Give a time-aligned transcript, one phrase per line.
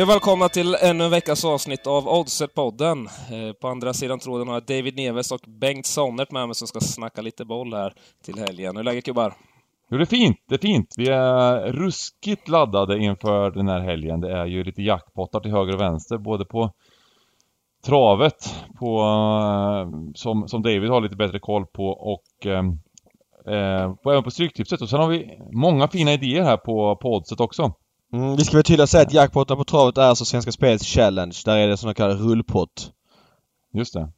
[0.00, 3.06] Hej och välkomna till ännu en veckas avsnitt av Oddset-podden.
[3.06, 6.68] Eh, på andra sidan tråden har jag David Neves och Bengt Sonnert med mig som
[6.68, 7.92] ska snacka lite boll här
[8.24, 8.76] till helgen.
[8.76, 9.34] Hur är läget gubbar?
[9.90, 10.36] Jo, det är fint.
[10.48, 10.94] Det är fint.
[10.96, 14.20] Vi är ruskigt laddade inför den här helgen.
[14.20, 16.72] Det är ju lite jackpottar till höger och vänster, både på
[17.84, 22.64] travet, på, eh, som, som David har lite bättre koll på, och eh,
[23.54, 24.82] eh, på, även på Stryktipset.
[24.82, 27.74] Och sen har vi många fina idéer här på, på Oddset också.
[28.12, 31.36] Mm, vi ska väl tydligt säga att jackpotten på travet är alltså Svenska Spels Challenge.
[31.44, 32.92] Där är det sån kallad rullpott.
[33.72, 34.08] Just det.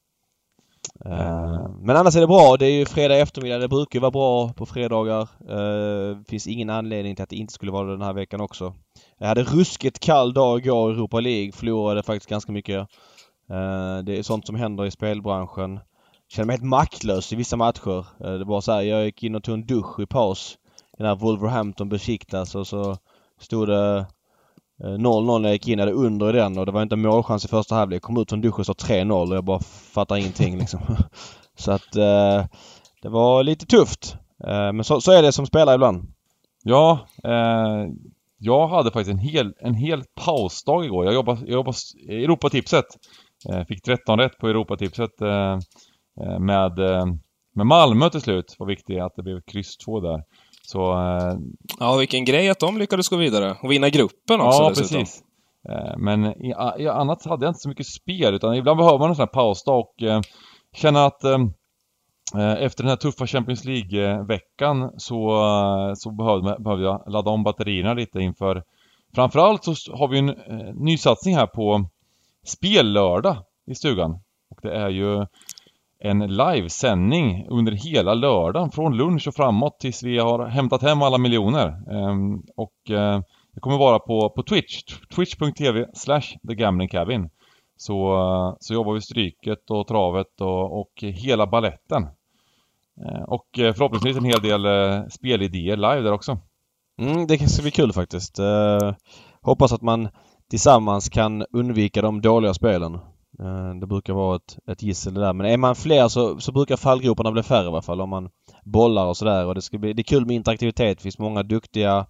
[1.04, 2.56] Eh, Men annars är det bra.
[2.56, 3.58] Det är ju fredag eftermiddag.
[3.58, 5.28] Det brukar ju vara bra på fredagar.
[5.48, 8.74] Eh, finns ingen anledning till att det inte skulle vara det den här veckan också.
[9.18, 11.52] Jag hade ruskigt kall dag igår i Europa League.
[11.52, 12.78] Förlorade faktiskt ganska mycket.
[13.50, 15.80] Eh, det är sånt som händer i spelbranschen.
[16.28, 18.06] Känner mig helt maktlös i vissa matcher.
[18.38, 20.58] Det var så här, jag gick in och tog en dusch i paus.
[20.92, 22.96] I den här Wolverhampton Besiktas och så
[23.42, 23.98] stod det
[24.84, 25.78] eh, 0-0 när jag gick in.
[25.78, 28.02] Jag hade under i den och det var inte målchans i första halvlek.
[28.02, 29.60] Kom ut från duschen och stod 3-0 och jag bara
[29.92, 30.80] fattar ingenting liksom.
[31.58, 32.46] så att eh,
[33.02, 34.16] det var lite tufft.
[34.44, 36.12] Eh, men så, så är det som spelare ibland.
[36.64, 37.86] Ja, eh,
[38.38, 41.04] jag hade faktiskt en hel, en hel pausdag igår.
[41.04, 41.76] Jag jobbade, jag jobbade
[42.08, 42.84] Europatipset.
[43.48, 45.58] Eh, fick 13 rätt på Europatipset eh,
[46.20, 47.06] eh, med, eh,
[47.54, 48.56] med Malmö till slut.
[48.58, 50.24] Var viktigt att det blev kryss 2 där.
[50.66, 51.34] Så eh,
[51.78, 54.98] Ja, vilken grej att de lyckades gå vidare och vinna gruppen också ja, dessutom.
[54.98, 55.22] precis.
[55.68, 59.08] Eh, Men i, i annat hade jag inte så mycket spel utan ibland behöver man
[59.08, 60.20] en sån här pausdag och eh,
[60.76, 61.38] känna att eh,
[62.58, 65.40] efter den här tuffa Champions League-veckan så,
[65.96, 68.62] så behövde, behövde jag ladda om batterierna lite inför
[69.14, 71.84] Framförallt så har vi en eh, nysatsning här på
[72.46, 74.10] spellördag i stugan.
[74.50, 75.26] Och det är ju
[76.04, 81.18] en livesändning under hela lördagen från lunch och framåt tills vi har hämtat hem alla
[81.18, 81.68] miljoner.
[81.68, 83.20] Ehm, och eh,
[83.54, 84.84] det kommer vara på, på Twitch,
[85.16, 87.30] twitch.tv slash thegamblingcabin.
[87.76, 92.02] Så, eh, så jobbar vi stryket och travet och, och hela balletten.
[92.02, 96.38] Ehm, och eh, förhoppningsvis en hel del spelidéer live där också.
[97.00, 98.38] Mm, det ska bli kul faktiskt.
[98.38, 98.94] Eh,
[99.42, 100.08] hoppas att man
[100.50, 102.98] tillsammans kan undvika de dåliga spelen.
[103.40, 105.32] Eh, det brukar vara ett, ett gissel det där.
[105.32, 108.30] Men är man fler så, så brukar fallgroparna bli färre i alla fall om man
[108.64, 109.46] bollar och sådär.
[109.46, 110.98] Och det ska bli, det är kul med interaktivitet.
[110.98, 112.06] Det finns många duktiga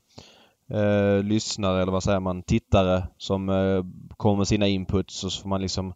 [0.72, 3.84] eh, lyssnare eller vad säger man, tittare som eh,
[4.16, 5.94] kommer med sina inputs och så får man liksom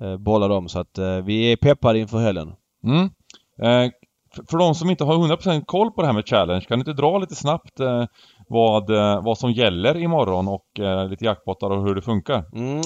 [0.00, 0.68] eh, bolla dem.
[0.68, 2.52] Så att eh, vi är peppade inför helgen.
[2.84, 3.04] Mm.
[3.62, 3.92] Eh,
[4.34, 6.80] för, för de som inte har 100% koll på det här med challenge, kan du
[6.80, 8.04] inte dra lite snabbt eh,
[8.48, 8.90] vad,
[9.24, 10.66] vad som gäller imorgon och
[11.10, 12.44] lite jackpottar och hur det funkar?
[12.54, 12.82] Mm,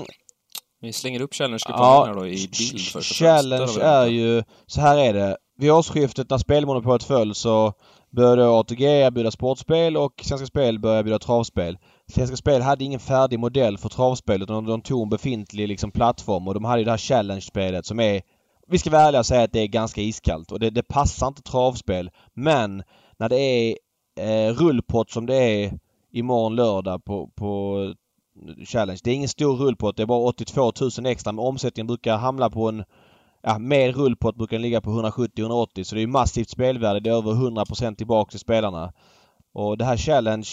[0.81, 3.19] Vi slänger upp challenge-kupongen Ja, då i bild först och främst.
[3.19, 4.43] Challenge vi är ju...
[4.67, 5.37] Så här är det.
[5.59, 7.73] Vid årsskiftet när spelmonopolet föll så
[8.11, 11.79] började ATG erbjuda sportspel och Svenska Spel började erbjuda travspel.
[12.09, 16.49] Svenska Spel hade ingen färdig modell för travspel utan de tog en befintlig liksom plattform
[16.49, 18.23] och de hade ju det här challenge-spelet som är...
[18.69, 21.29] Vi ska vara ärliga och säga att det är ganska iskallt och det, det passar
[21.29, 22.11] inte travspel.
[22.35, 22.83] Men
[23.19, 23.77] när det är
[24.21, 25.79] eh, rullpott som det är
[26.13, 27.79] imorgon lördag på, på
[28.67, 29.01] Challenge.
[29.05, 29.97] Det är ingen stor rullpott.
[29.97, 32.85] Det är bara 82 000 extra men omsättningen brukar hamna på en
[33.49, 37.01] Ja, med rullpott brukar den ligga på 170-180 så det är massivt spelvärde.
[37.01, 38.93] Det är över 100% tillbaka till spelarna.
[39.55, 40.49] Och det här Challenge,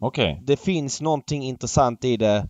[0.00, 0.42] Okej.
[0.46, 2.48] det finns någonting intressant i det.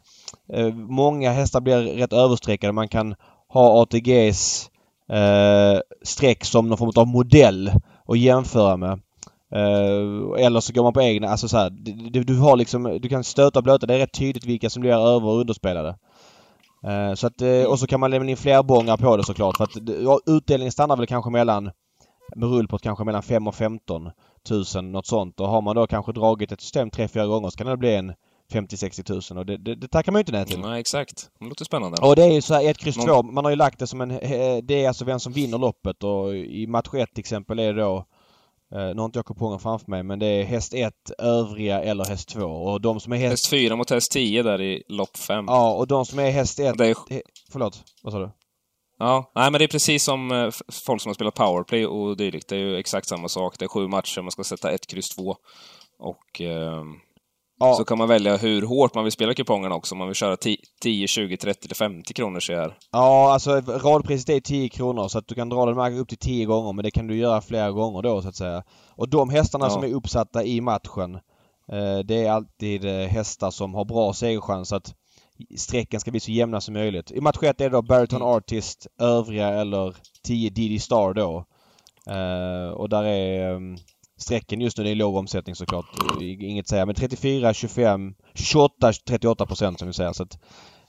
[0.53, 2.73] Eh, många hästar blir rätt överstreckade.
[2.73, 3.15] Man kan
[3.49, 4.71] ha ATGs
[5.11, 7.71] eh, streck som någon form av modell
[8.09, 9.01] att jämföra med.
[9.55, 11.29] Eh, eller så går man på egna.
[11.29, 11.71] Alltså så här,
[12.11, 13.87] du, du har liksom, du kan stöta och blöta.
[13.87, 15.97] Det är rätt tydligt vilka som blir över och underspelade.
[16.87, 19.57] Eh, så att, eh, och så kan man lämna in fler bongar på det såklart.
[19.57, 19.77] För att
[20.27, 21.71] utdelningen stannar väl kanske mellan
[22.37, 24.11] med rullpott kanske mellan 5 och 15
[24.75, 25.41] 000 något sånt.
[25.41, 28.13] Och har man då kanske dragit ett system 3-4 gånger så kan det bli en
[28.53, 30.61] 50-60 000 och det, det, det tackar man ju inte nej till.
[30.61, 31.31] Nej, exakt.
[31.41, 31.99] Det låter spännande.
[32.03, 33.23] Och det är ju så här 1, kryss Någon- 2.
[33.23, 34.09] Man har ju lagt det som en...
[34.63, 37.81] Det är alltså vem som vinner loppet och i match 1 till exempel är det
[37.81, 38.05] då
[38.79, 42.29] nu har inte jag kupongen framför mig men det är häst 1, övriga eller häst
[42.29, 42.41] 2.
[42.47, 43.31] Och de som är häst...
[43.31, 45.45] Häst 4 mot häst 10 där i lopp 5.
[45.49, 46.79] Ja, och de som är häst 1...
[46.79, 46.97] Det är,
[47.53, 48.31] Förlåt, vad sa du?
[48.99, 50.51] ja, nej men det är precis som eh,
[50.87, 52.49] folk som har spelat powerplay och dylikt.
[52.49, 53.59] Det är ju exakt samma sak.
[53.59, 55.37] Det är sju matcher, man ska sätta ett kryss 2.
[55.99, 56.95] Och ehm,
[57.65, 59.95] Ja, så kan man välja hur hårt man vill spela kupongerna också.
[59.95, 62.77] Om man vill köra 10, 10 20, 30 eller 50 kronor så här.
[62.93, 66.45] ja alltså radpriset är 10 kronor så att du kan dra den upp till 10
[66.45, 68.63] gånger men det kan du göra flera gånger då så att säga.
[68.97, 69.71] Och de hästarna Ja.
[69.71, 71.15] som är uppsatta i matchen
[71.73, 74.95] eh, det är alltid eh, hästar som har bra segerchans så att
[75.57, 77.11] strecken ska bli så jämna som möjligt.
[77.11, 78.29] I match 1 är det då Bariton Mm.
[78.29, 81.45] Artist, övriga eller 10 Diddy Star då.
[82.07, 83.61] Eh, och där är...
[84.19, 84.85] strecken just nu.
[84.85, 85.87] Det är låg omsättning såklart.
[86.21, 86.87] Inget att säga.
[86.87, 90.13] Men 34, 25, 28, 38 procent som vi säger.
[90.13, 90.39] Så att,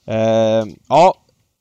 [0.08, 1.16] eh, ja,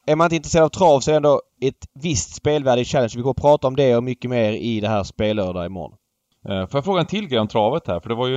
[0.06, 3.12] är man inte intresserad av trav så är det ändå ett visst spelvärde i Challenge.
[3.16, 5.96] Vi kommer att prata om det och mycket mer i det här spellördag imorgon.
[6.48, 8.00] Eh, får jag fråga en till grej om travet här?
[8.00, 8.34] För det var ju...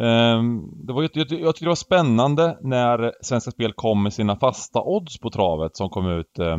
[0.00, 0.42] Eh,
[0.86, 4.82] det var ju jag, tycker det var spännande när Svenska Spel kom med sina fasta
[4.82, 6.58] odds på travet som kom ut eh,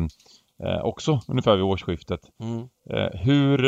[0.68, 2.20] eh också ungefär vid årsskiftet.
[2.40, 2.60] Mm.
[2.90, 3.66] Eh, hur...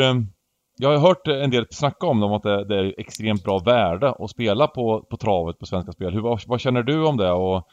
[0.81, 4.13] Jag har hört en del snacka om dem att det, det, är extremt bra värde
[4.19, 6.13] att spela på, på travet på Svenska Spel.
[6.13, 7.67] Hur, vad, vad känner du om det och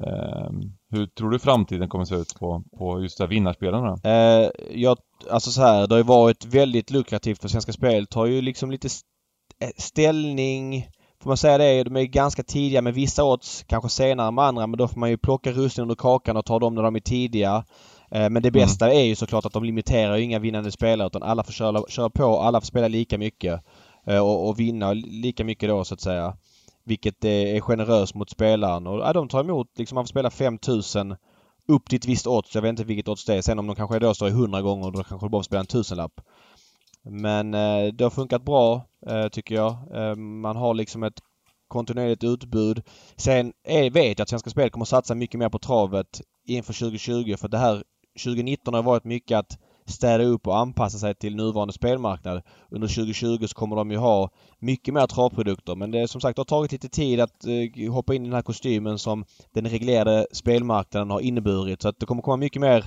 [0.00, 0.60] ehm,
[0.90, 3.96] hur tror du framtiden kommer att se ut på, på just det här vinnarspelarna?
[4.04, 4.98] Eh, jag,
[5.30, 8.06] alltså så här, det har ju varit väldigt lukrativt för Svenska Spel.
[8.06, 8.88] Tar ju liksom lite
[9.60, 10.88] eh, ställning
[11.22, 14.66] Får man säga det, de är ganska tidiga med vissa odds, kanske senare med andra
[14.66, 17.00] men då får man ju plocka russinen ur kakan och ta dem när de är
[17.00, 17.64] tidiga.
[18.10, 18.60] Eh, men det mm.
[18.60, 18.98] bästa mm.
[18.98, 22.40] är ju såklart att de limiterar inga vinnande spelare utan alla får köra, köra på,
[22.40, 23.64] alla får spela lika mycket.
[24.06, 26.36] Eh, och, och vinna lika mycket då så att säga.
[26.84, 28.86] Vilket är generöst mot spelaren.
[28.86, 31.16] Och ja, de tar emot liksom, man får spela 5000
[31.68, 32.54] upp till ett visst odds.
[32.54, 33.42] Jag vet inte vilket odds det är.
[33.42, 35.60] Sen om de kanske då står i 100 gånger då kanske de bara får spela
[35.60, 36.20] en tusenlapp.
[37.02, 39.76] Men eh, det har funkat bra eh, tycker jag.
[39.94, 41.20] Eh, man har liksom ett
[41.68, 42.82] kontinuerligt utbud.
[43.16, 47.36] Sen är, vet jag att Svenska Spel kommer satsa mycket mer på travet inför 2020
[47.36, 47.82] för det här
[48.18, 52.42] 2019 har varit mycket att städa upp och anpassa sig till nuvarande spelmarknad.
[52.70, 56.36] Under 2020 så kommer de ju ha mycket mer travprodukter men det är som sagt
[56.36, 59.66] det har tagit lite tid att eh, hoppa in i den här kostymen som den
[59.66, 61.82] reglerade spelmarknaden har inneburit.
[61.82, 62.84] Så att det kommer komma mycket mer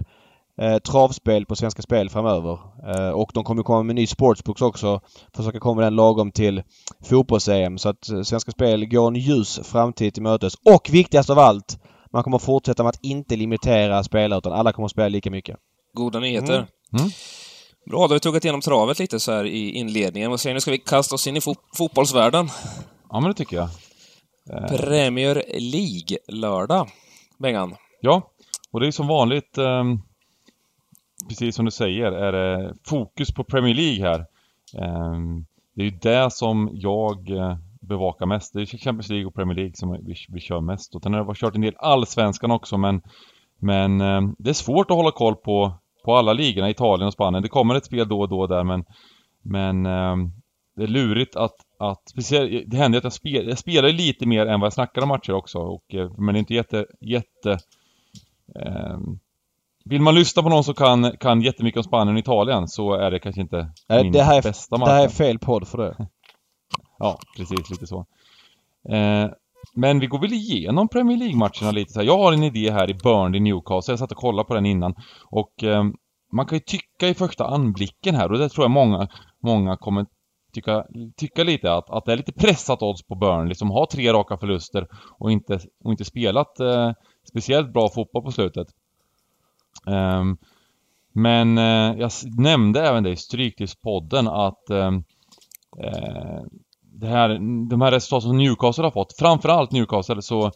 [0.58, 2.60] eh, travspel på Svenska Spel framöver.
[2.88, 5.02] Eh, och de kommer komma med ny sportsbooks också.
[5.34, 6.64] Försöka komma den lagom till
[7.04, 7.78] fotbolls-EM.
[7.78, 10.56] Så att eh, Svenska Spel går en ljus framtid till mötes.
[10.56, 11.81] Och viktigast av allt!
[12.14, 15.58] Man kommer fortsätta med att inte limitera spelare utan alla kommer att spela lika mycket.
[15.94, 16.56] Goda nyheter.
[16.56, 16.68] Mm.
[17.00, 17.10] Mm.
[17.86, 20.30] Bra, då har vi tuggat igenom travet lite så här i inledningen.
[20.30, 22.50] Vad säger ni, nu ska vi kasta oss in i fo fotbollsvärlden?
[23.10, 23.70] Ja, men det tycker jag.
[24.50, 24.78] Eh.
[24.78, 26.90] Premier League-lördag,
[27.40, 27.76] Bengan.
[28.02, 28.32] Ja,
[28.72, 29.84] och det är som vanligt, eh,
[31.30, 34.20] precis som du säger, är det fokus på Premier League här.
[34.78, 35.20] Eh,
[35.76, 38.54] det är ju det som jag eh, bevakar mest.
[38.54, 40.96] Det är Champions League och Premier League som vi, vi kör mest.
[40.96, 43.02] Och sen har jag kört en del allsvenskan också, men
[43.64, 47.44] men eh, det är svårt att hålla koll på på alla ligorna, Italien och Spanien.
[47.44, 48.84] Det kommer ett spel då och då där men,
[49.44, 50.16] men eh,
[50.76, 54.46] det är lurigt att, att speciellt, det händer att jag, spel, jag spelar lite mer
[54.46, 55.60] än vad jag snackar om matcher också.
[55.60, 57.52] Och, eh, men det är inte jätte, jätte
[58.56, 58.98] eh,
[59.86, 63.12] vill man lyssna på någon som kan, kan jättemycket om Spanien och Italien så är
[63.12, 64.88] det kanske inte Nej, min det här bästa match.
[64.88, 65.96] Det här är fel podd för det.
[67.02, 68.06] ja, precis lite så.
[68.90, 69.30] Eh,
[69.74, 72.08] men vi går väl igenom Premier League-matcherna lite så här.
[72.08, 73.92] Jag har en idé här i Burnley Newcastle.
[73.92, 74.96] Jag satt och kollade på den innan.
[75.26, 75.84] Och eh,
[76.32, 79.08] man kan ju tycka i första anblicken här och det tror jag många,
[79.40, 80.06] många kommer
[80.54, 84.14] tycka, tycka lite att, att det är lite pressat odds på Burnley som har tre
[84.14, 84.88] raka förluster
[85.18, 86.92] och inte, och inte spelat eh,
[87.30, 88.68] speciellt bra fotboll på slutet.
[89.86, 90.38] Um,
[91.14, 95.04] men eh, jag nämnde även det i Stryktipspodden att ehm,
[95.80, 96.44] eh, eh
[97.02, 97.30] det här,
[97.70, 100.52] de här resultaten som Newcastle har fått, framförallt Newcastle så,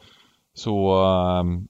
[0.54, 1.68] så ehm,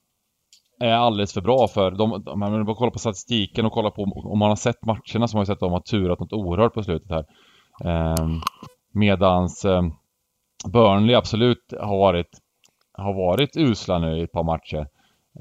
[0.80, 4.02] är alldeles för bra för de, de, man bara kolla på statistiken och kolla på
[4.02, 6.74] om man har sett matcherna så har man sett att de har turat något oerhört
[6.74, 7.24] på slutet här.
[8.20, 8.40] Um,
[8.92, 9.94] medans um,
[10.72, 12.40] Burnley absolut har varit
[12.92, 14.86] har varit usla nu i ett par matcher.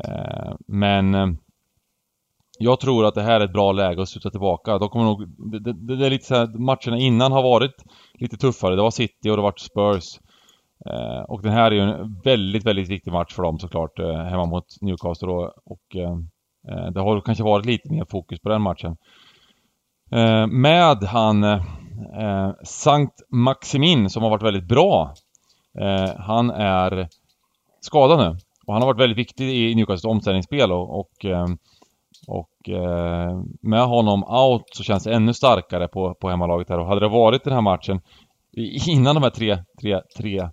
[0.07, 1.37] Uh, men
[2.59, 4.77] jag tror att det här är ett bra läge att sluta tillbaka.
[4.77, 7.83] De kommer nog, det, det, det är lite så här, matcherna innan har varit
[8.13, 8.75] lite tuffare.
[8.75, 10.19] Det var City och det var Spurs.
[10.85, 14.23] Eh, och den här är ju en väldigt, väldigt viktig match för dem såklart, eh,
[14.23, 16.17] hemma mot Newcastle och, och eh,
[16.91, 18.97] det har kanske varit lite mer fokus på den matchen.
[20.11, 25.13] Eh, med han eh, Sankt Maximin som har varit väldigt bra.
[25.79, 27.07] Eh, han är
[27.81, 31.45] skadad nu och han har varit väldigt viktig i Newcastles omställningsspel och, och eh,
[32.27, 36.79] och eh, med honom out så känns det ännu starkare på, på hemmalaget här.
[36.79, 38.01] Och hade det varit den här matchen
[38.87, 40.49] innan de här tre, tre, tre,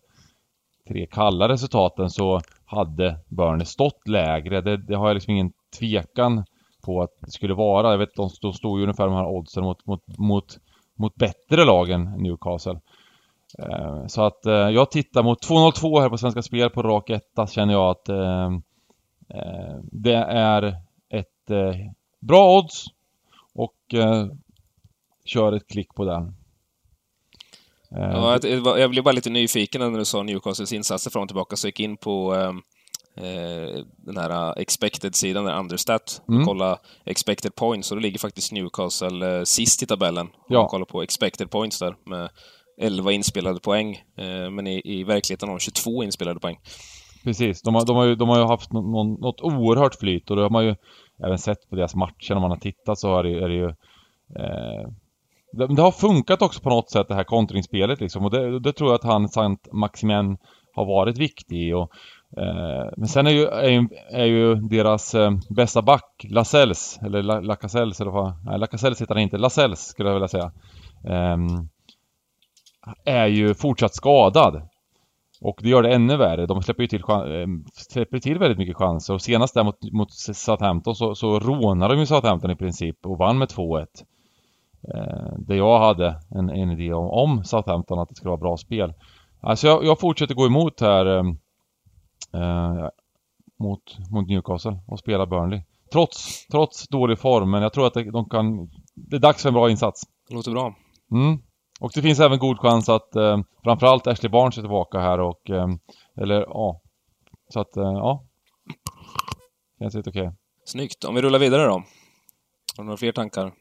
[0.88, 4.61] tre kalla resultaten så hade Burnley stått lägre.
[4.61, 6.45] Det, det har jag liksom ingen tvekan
[6.85, 7.91] på att det skulle vara.
[7.91, 10.59] Jag vet, de, stod, stod ju ungefär de här oddsen mot, mot, mot,
[10.99, 12.81] mot bättre lag än Newcastle.
[13.59, 17.47] Eh, så att eh, jag tittar mot 2.02 här på Svenska Spel på rak etta
[17.47, 18.47] känner jag att eh,
[19.29, 20.76] eh, det är
[21.53, 21.75] eh,
[22.21, 22.85] bra odds
[23.55, 24.27] och eh,
[25.25, 26.35] kör ett klick på den.
[27.97, 31.29] Eh, ja, jag, jag blev bara lite nyfiken när du sa Newcastles insatser fram och
[31.29, 32.63] tillbaka, så jag gick in på ehm,
[33.17, 36.47] eh, den här eh, expected-sidan, understat, och mm.
[36.47, 40.29] kolla expected points, och då ligger faktiskt Newcastle eh, sist i tabellen.
[40.49, 40.61] Ja.
[40.61, 42.29] Och kolla på expected points där, med
[42.79, 46.59] 11 inspelade poäng, eh, men i, i verkligheten har de 22 inspelade poäng.
[47.25, 50.37] Precis, de har, de har, ju, de har ju haft någon, något oerhört flyt och
[50.37, 50.75] det har man ju
[51.25, 53.69] även sett på deras matcher när man har tittat så är det, är det ju
[54.37, 54.88] eh,
[55.52, 58.25] det, det, har funkat också på något sätt det här kontringsspelet liksom.
[58.25, 60.38] Och det, det tror jag att han, Saint Maximen,
[60.75, 61.91] har varit viktig och
[62.37, 67.23] eh, Men sen är ju, är ju, är ju deras eh, bästa back, Lasells, eller
[67.43, 70.52] Lacazelles eller vad, nej Lacazelles heter han inte, Lasells skulle jag vilja säga.
[71.05, 71.37] Eh,
[73.05, 74.69] Är ju fortsatt skadad
[75.43, 76.47] och det gör det ännu värre.
[76.47, 79.15] De släpper ju till, eh, släpper till väldigt mycket chanser.
[79.15, 83.19] Och senast där mot, mot Southampton så, så rånade de ju Southampton i princip och
[83.19, 83.87] vann med 2-1.
[84.95, 88.57] Eh, där jag hade en, en idé om, om, Southampton att det skulle vara bra
[88.57, 88.95] spel.
[89.41, 91.25] Alltså jag, jag fortsätter gå emot här eh,
[92.33, 92.89] eh,
[93.59, 95.61] mot, mot Newcastle och spela Burnley.
[95.93, 98.71] Trots, trots dålig form, men jag tror att det, de kan...
[98.95, 100.03] Det är dags för en bra insats.
[100.29, 100.75] Det låter bra.
[101.11, 101.39] Mm.
[101.83, 105.51] Och det finns även god chans att eh, framförallt Ashley Barnes är tillbaka här och...
[105.51, 105.69] Eh,
[106.17, 106.81] eller ja.
[107.49, 108.25] Så att, eh, ja.
[109.79, 110.23] Känns helt okej.
[110.23, 110.35] Okay.
[110.65, 111.05] Snyggt.
[111.05, 111.73] Om vi rullar vidare då.
[111.73, 111.85] Har
[112.77, 113.53] du några fler tankar?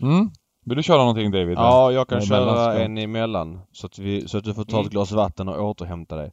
[0.00, 0.30] Mm.
[0.64, 1.58] Vill du köra någonting David?
[1.58, 3.60] Ja, jag kan köra en emellan.
[3.72, 4.90] Så att, vi, så att du får ta ett mm.
[4.90, 6.32] glas vatten och återhämta dig.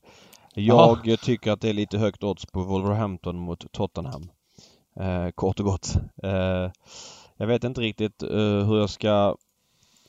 [0.54, 1.18] Jag Aha.
[1.22, 4.30] tycker att det är lite högt odds på Wolverhampton mot Tottenham.
[5.00, 5.96] Eh, kort och gott.
[6.24, 6.72] Eh,
[7.38, 9.36] jag vet inte riktigt eh, hur jag ska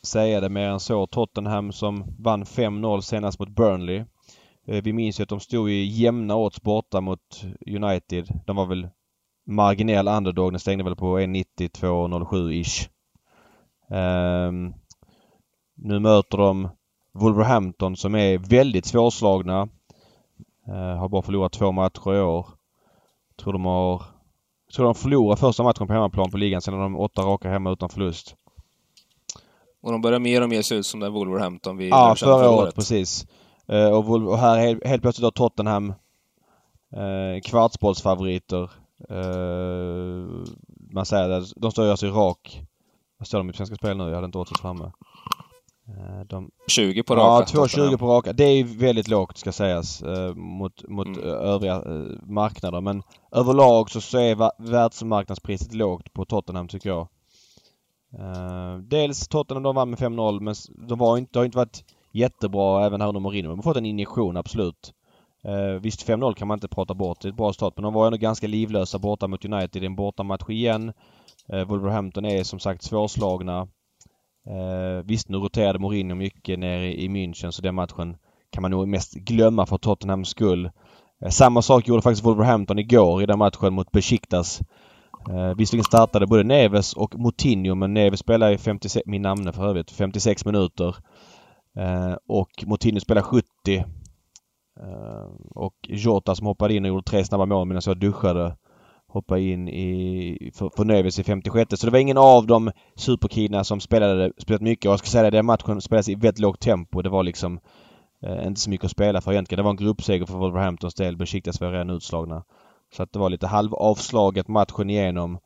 [0.02, 1.06] säga det mer än så.
[1.06, 4.04] Tottenham som vann 5-0 senast mot Burnley.
[4.66, 8.28] Eh, vi minns ju att de stod i jämna odds borta mot United.
[8.46, 8.88] De var väl
[9.46, 10.52] marginell underdog.
[10.52, 12.88] Den stängde väl på 1,90-2,07 ish.
[13.88, 14.74] Um,
[15.74, 16.68] nu möter de
[17.12, 19.68] Wolverhampton som är väldigt svårslagna.
[20.68, 22.46] Uh, har bara förlorat två matcher i år.
[23.42, 24.02] Tror de har...
[24.74, 27.70] Tror de förlorar första matchen på hemmaplan på ligan sen har de åtta raka hemma
[27.70, 28.36] utan förlust.
[29.82, 32.50] Och de börjar mer och mer se ut som den Wolverhampton vi Ja, förra, förra
[32.50, 32.74] året.
[32.74, 33.26] precis.
[33.72, 35.88] Uh, och, och, här helt, helt plötsligt då Tottenham
[36.96, 38.70] uh, kvartsbollsfavoriter.
[39.10, 40.44] Uh,
[40.92, 42.62] man säger att de står ju alltså i rak
[43.20, 44.04] vad står de i Svenska Spel nu?
[44.04, 44.92] Jag hade inte åt framme.
[45.88, 46.50] Eh, de...
[46.68, 47.52] 20 på raka?
[47.54, 48.32] Ja, 2,20 på raka.
[48.32, 51.28] Det är väldigt lågt ska sägas eh, mot, mot mm.
[51.28, 52.80] övriga eh, marknader.
[52.80, 57.08] Men överlag så, så är världsmarknadspriset lågt på Tottenham tycker jag.
[58.18, 60.54] Eh, dels Tottenham de vann med 5-0 men
[60.88, 63.50] de var inte, har inte varit jättebra även här under Mourinho.
[63.50, 64.94] De har fått en injektion absolut.
[65.48, 67.20] Uh, visst 5-0 kan man inte prata bort.
[67.20, 69.84] Det är ett bra start men de var ändå ganska livlösa borta mot United det
[69.84, 70.92] är en bortamatch igen.
[71.52, 73.60] Uh, Wolverhampton är som sagt svårslagna.
[74.50, 78.16] Uh, visst, nu roterade Mourinho mycket nere i München så den matchen
[78.50, 80.70] kan man nog mest glömma för Tottenhams skull.
[81.30, 84.60] Samma sak gjorde faktiskt Wolverhampton igår i den matchen mot Besiktas.
[85.28, 89.68] Eh, visserligen startade både Neves och Moutinho men Neves spelade i 56, min namne för
[89.68, 90.96] övrigt, 56 minuter.
[91.76, 93.44] Eh, och Moutinho spelade 70.
[94.80, 98.56] Eh, och Jota som hoppade in och gjorde tre snabba mål medan jag duschade
[99.12, 101.80] Hoppade in i, för, för Neves i 56.
[101.80, 104.86] Så det var ingen av de superkidna som spelade spelat mycket.
[104.86, 107.02] Och jag ska säga det, den matchen spelades i väldigt lågt tempo.
[107.02, 107.60] Det var liksom
[108.26, 109.56] eh, inte så mycket att spela för egentligen.
[109.56, 111.16] Det var en gruppseger för Wolverhamptons del.
[111.16, 112.44] Besiktas var redan utslagna.
[112.96, 115.38] Så att det var lite halvavslaget matchen igenom.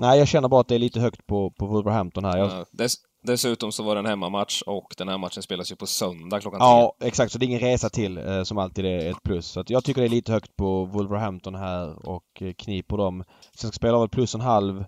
[0.00, 2.38] Nej, jag känner bara att det är lite högt på, på Wolverhampton här.
[2.38, 2.50] Jag...
[2.50, 5.86] Ja, dess, dessutom så var det en hemmamatch och den här matchen spelas ju på
[5.86, 7.08] söndag klockan Ja, 10.
[7.08, 7.32] exakt.
[7.32, 9.46] Så det är ingen resa till eh, som alltid är ett plus.
[9.46, 13.24] Så att jag tycker det är lite högt på Wolverhampton här och eh, kniper dem.
[13.54, 14.80] Sen ska spela väl plus en halv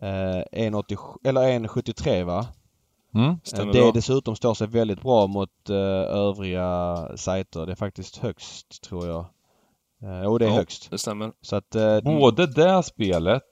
[0.00, 2.46] eh, 1,80 eller 1,73 va?
[3.14, 3.90] Mm, eh, det bra.
[3.94, 5.76] dessutom står sig väldigt bra mot eh,
[6.16, 7.66] övriga sajter.
[7.66, 9.26] Det är faktiskt högst tror jag.
[10.04, 10.90] Eh, jo, det är ja, högst.
[10.90, 11.32] det stämmer.
[11.40, 13.48] Så att, eh, Både det spelet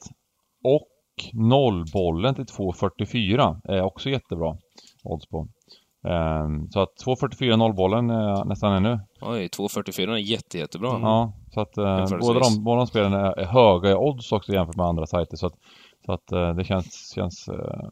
[0.65, 0.89] och
[1.33, 4.57] nollbollen till 2.44 är också jättebra
[5.05, 5.49] odds på.
[6.05, 9.01] Um, så att 2.44 nollbollen är nästan ännu.
[9.21, 10.91] Oj, 2.44 är jätte, jättebra.
[10.91, 11.03] Mm.
[11.03, 14.53] Ja, så att uh, båda, de, båda de spelen är, är höga i odds också
[14.53, 15.37] jämfört med andra sajter.
[15.37, 15.55] Så att,
[16.07, 17.89] så att uh, det känns, känns Eh,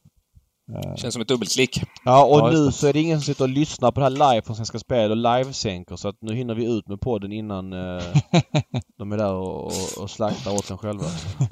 [0.96, 1.82] Känns som ett dubbelklick.
[2.04, 4.10] Ja, och ja, nu så är det ingen som sitter och lyssnar på det här
[4.32, 7.72] live från Svenska Spel och livesänker så att nu hinner vi ut med podden innan
[7.72, 8.02] eh,
[8.98, 11.04] de är där och, och, och slaktar åt sig själva.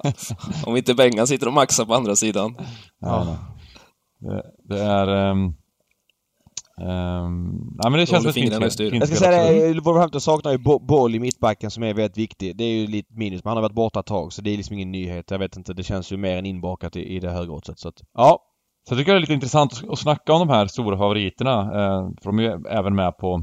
[0.67, 2.55] Om inte Bengan sitter och maxar på andra sidan.
[3.01, 3.39] Ja, ja.
[4.21, 4.43] Det,
[4.75, 5.31] det, är...
[5.31, 5.55] Um...
[6.81, 11.15] Um, ja, men det känns ett fint Jag ska säga det, Wolverhampton saknar ju boll
[11.15, 12.57] i mittbacken som är väldigt viktig.
[12.57, 14.57] Det är ju lite minus, men han har varit borta ett tag så det är
[14.57, 15.31] liksom ingen nyhet.
[15.31, 17.79] Jag vet inte, det känns ju mer än inbakat i, i det högeroddset.
[17.79, 18.48] Så att, ja,
[18.89, 21.61] så jag tycker det är lite intressant att snacka om de här stora favoriterna.
[21.61, 23.41] Eh, för de är ju även med på,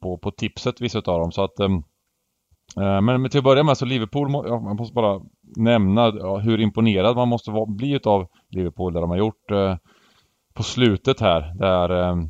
[0.00, 1.32] på, på tipset, vissa utav dem.
[1.32, 1.82] Så att, ehm,
[2.76, 5.20] eh, men till att börja med så Liverpool, man måste bara
[5.56, 9.76] nämna hur imponerad man måste bli utav Liverpool, det de har gjort eh,
[10.54, 11.54] på slutet här.
[11.58, 12.20] Där ehm,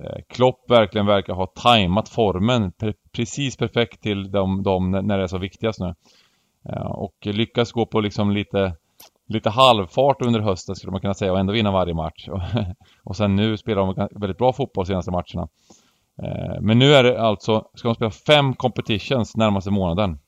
[0.00, 5.22] eh, Klopp verkligen verkar ha tajmat formen pre precis perfekt till dem de när det
[5.22, 5.94] är så viktigast nu.
[6.68, 8.76] Eh, och lyckas gå på liksom lite
[9.30, 12.28] lite halvfart under hösten skulle man kunna säga och ändå vinna varje match.
[13.04, 15.48] och sen nu spelar de väldigt bra fotboll de senaste matcherna.
[16.22, 20.18] Eh, men nu är det alltså, ska de spela fem competitions närmaste månaden.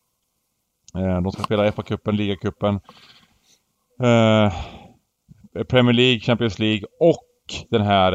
[0.98, 2.74] Eh, de ska spela FA-cupen, ligacupen,
[4.02, 4.52] eh,
[5.68, 7.26] Premier League, Champions League och
[7.70, 8.12] den här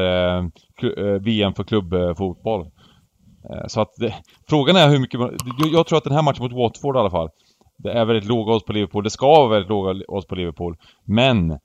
[1.18, 2.70] VM för klubbfotboll.
[3.66, 4.14] Så att det,
[4.48, 5.20] frågan är hur mycket
[5.72, 7.30] jag tror att den här matchen mot Watford i alla fall
[7.78, 10.76] det är väldigt låga odds på Liverpool, det ska vara väldigt låga odds på Liverpool
[11.04, 11.58] Men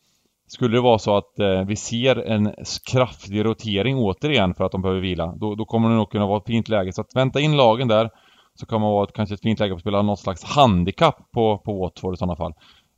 [0.47, 2.53] skulle det vara så att eh, vi ser en
[2.91, 6.37] kraftig rotering återigen för att de behöver vila, då, då kommer det nog kunna vara
[6.37, 6.93] ett fint läge.
[6.93, 8.09] Så att vänta in lagen där,
[8.55, 11.57] så kan man vara ett, kanske ett fint läge att spela något slags handikapp på,
[11.57, 12.53] på Watford i sådana fall.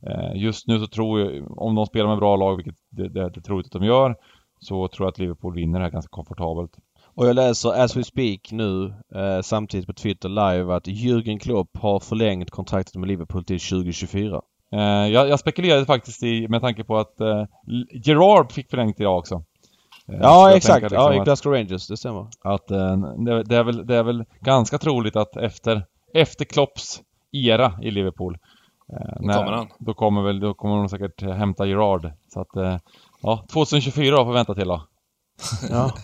[0.06, 3.30] Eh, just nu så tror jag, om de spelar med bra lag, vilket det, det,
[3.30, 4.16] det troligt att de gör,
[4.60, 6.72] så tror jag att Liverpool vinner det här ganska komfortabelt.
[7.16, 11.76] Och jag läser as we speak nu eh, samtidigt på Twitter live att Jürgen Klopp
[11.76, 14.42] har förlängt kontraktet med Liverpool till 2024.
[14.72, 17.44] Eh, jag, jag, spekulerade faktiskt i, med tanke på att eh,
[18.04, 19.34] Gerard fick förlängt idag också.
[20.08, 22.26] Eh, ja exakt, liksom ja i Glasgow Rangers, det stämmer.
[22.40, 27.00] Att eh, det, det, är väl, det är väl ganska troligt att efter, efter Klopps
[27.32, 28.38] era i Liverpool
[28.92, 29.68] eh, när, kommer han.
[29.78, 32.12] Då kommer, väl, då kommer de säkert hämta Gerard.
[32.28, 32.78] Så att, eh,
[33.22, 34.82] ja, 2024 får vi vänta till då.
[35.70, 35.92] ja.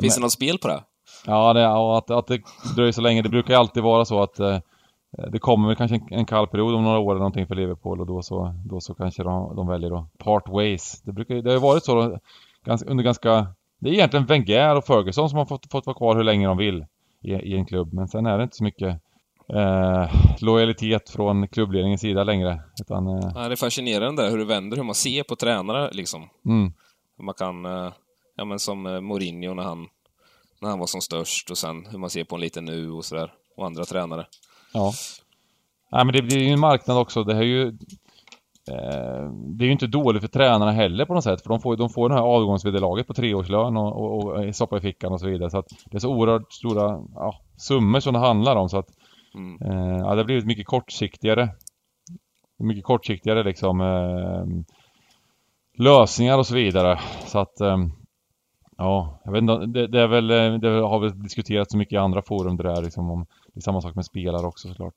[0.00, 0.82] Finns det något spel på det?
[1.26, 2.42] Ja, det, ja att, att det
[2.76, 3.22] dröjer så länge.
[3.22, 4.40] Det brukar ju alltid vara så att
[5.18, 8.00] Eh, det kommer kanske en, en kall period om några år eller någonting för Liverpool
[8.00, 11.02] och då så, då så kanske de, de väljer då part ways.
[11.02, 12.18] Det, brukar, det har ju varit så då,
[12.64, 13.46] ganska, under ganska...
[13.80, 16.56] Det är egentligen Wenger och Ferguson som har fått, fått vara kvar hur länge de
[16.56, 16.86] vill
[17.22, 17.92] i, i en klubb.
[17.92, 19.00] Men sen är det inte så mycket
[19.48, 20.10] eh,
[20.40, 22.60] lojalitet från klubbledningens sida längre.
[22.80, 23.30] Utan, eh...
[23.34, 26.28] ja, det är fascinerande hur det vänder, hur man ser på tränare liksom.
[26.46, 26.72] Mm.
[27.20, 27.92] Man kan, eh,
[28.38, 29.88] ja men som eh, Mourinho när han,
[30.60, 33.04] när han var som störst och sen hur man ser på en liten nu och
[33.04, 33.32] sådär.
[33.56, 34.26] Och andra tränare.
[34.72, 34.92] Ja.
[35.92, 37.24] Nej men det blir ju en marknad också.
[37.24, 37.66] Det är ju...
[38.70, 41.42] Eh, det är ju inte dåligt för tränarna heller på något sätt.
[41.42, 44.80] För de får, de får det här avgångsvederlaget på treårslön och, och, och soppa i
[44.80, 45.50] fickan och så vidare.
[45.50, 48.68] Så att det är så oerhört stora ja, summor som det handlar om.
[48.68, 48.88] Så att
[49.34, 49.62] mm.
[49.62, 51.48] eh, ja, det har blivit mycket kortsiktigare.
[52.58, 54.44] Mycket kortsiktigare liksom eh,
[55.78, 57.00] lösningar och så vidare.
[57.26, 57.78] Så att eh,
[58.78, 61.92] Ja, jag vet inte, det, det, är väl, eh, det har väl diskuterats så mycket
[61.92, 64.94] i andra forum det där liksom om, det är samma sak med spelare också såklart.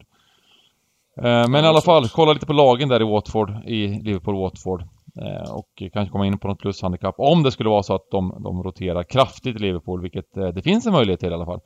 [1.17, 4.81] Eh, men i alla fall, kolla lite på lagen där i Watford, i Liverpool-Watford.
[5.21, 8.41] Eh, och kanske komma in på något plushandikapp om det skulle vara så att de,
[8.43, 11.59] de roterar kraftigt i Liverpool, vilket det finns en möjlighet till i alla fall.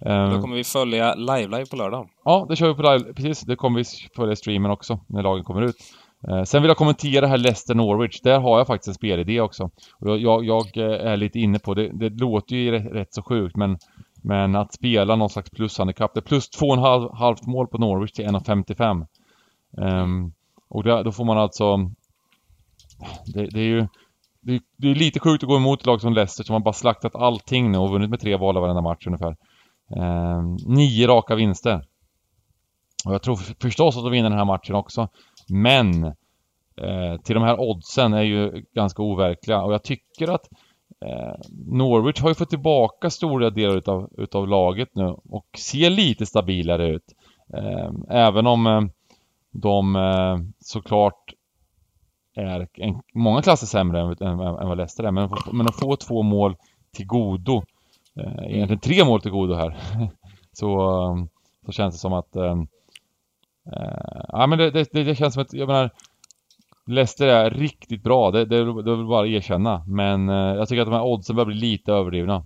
[0.00, 2.08] Då kommer vi följa live-live på lördag.
[2.24, 3.40] Ja, det kör vi på live, precis.
[3.40, 3.84] Det kommer vi
[4.16, 5.76] följa streamen också, när lagen kommer ut.
[6.28, 8.20] Eh, sen vill jag kommentera här Leicester Norwich.
[8.20, 9.70] Där har jag faktiskt en spelidé också.
[10.00, 11.90] Och jag, jag eh, är lite inne på det.
[11.92, 13.78] Det låter ju rätt, rätt så sjukt men
[14.26, 16.14] men att spela någon slags plushandikapp.
[16.14, 19.06] Det är plus 2,5 mål på Norwich till 1,55.
[19.76, 20.32] Um, ehm,
[20.68, 21.76] och där, då får man alltså...
[23.26, 23.86] Det, det är ju...
[24.40, 27.14] Det, det, är lite sjukt att gå emot lag som Leicester som har bara slaktat
[27.14, 29.36] allting nu och vunnit med tre bollar varenda match ungefär.
[29.96, 31.84] Um, nio raka vinster.
[33.06, 35.08] Och jag tror förstås att de vinner den här matchen också.
[35.48, 36.04] Men
[36.76, 40.48] eh, till de här oddsen är ju ganska overkliga och jag tycker att
[41.00, 41.34] eh,
[41.66, 46.88] Norwich har ju fått tillbaka stora delar utav, utav laget nu och ser lite stabilare
[46.88, 47.14] ut.
[47.54, 48.82] Eh, även om eh,
[49.50, 51.34] de eh, såklart
[52.34, 55.10] är en, många klasser sämre än, än, än vad Leicester är.
[55.10, 56.56] Men, men att få två mål
[56.92, 57.62] till godo,
[58.16, 59.78] eh, egentligen tre mål till godo här,
[60.52, 61.24] så, eh,
[61.66, 62.62] så känns det som att eh,
[63.66, 65.90] Uh, ja men det, det, det, känns som att, jag menar
[66.86, 69.84] Leicester är riktigt bra, det, det, det vill bara erkänna.
[69.86, 72.36] Men uh, jag tycker att de här oddsen börjar bli lite överdrivna.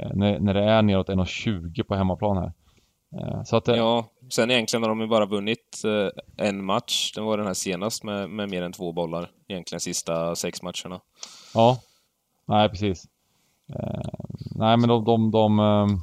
[0.00, 2.52] Uh, när, när det är neråt 1,20 på hemmaplan här.
[3.44, 5.82] så att, ja, sen egentligen har de ju bara vunnit
[6.36, 7.12] en match.
[7.14, 9.30] Det var den här senast med, med mer än två bollar.
[9.48, 11.00] Egentligen sista sex matcherna.
[11.54, 11.78] Ja,
[12.46, 13.04] nej precis.
[14.54, 16.00] nej men de, de, de, de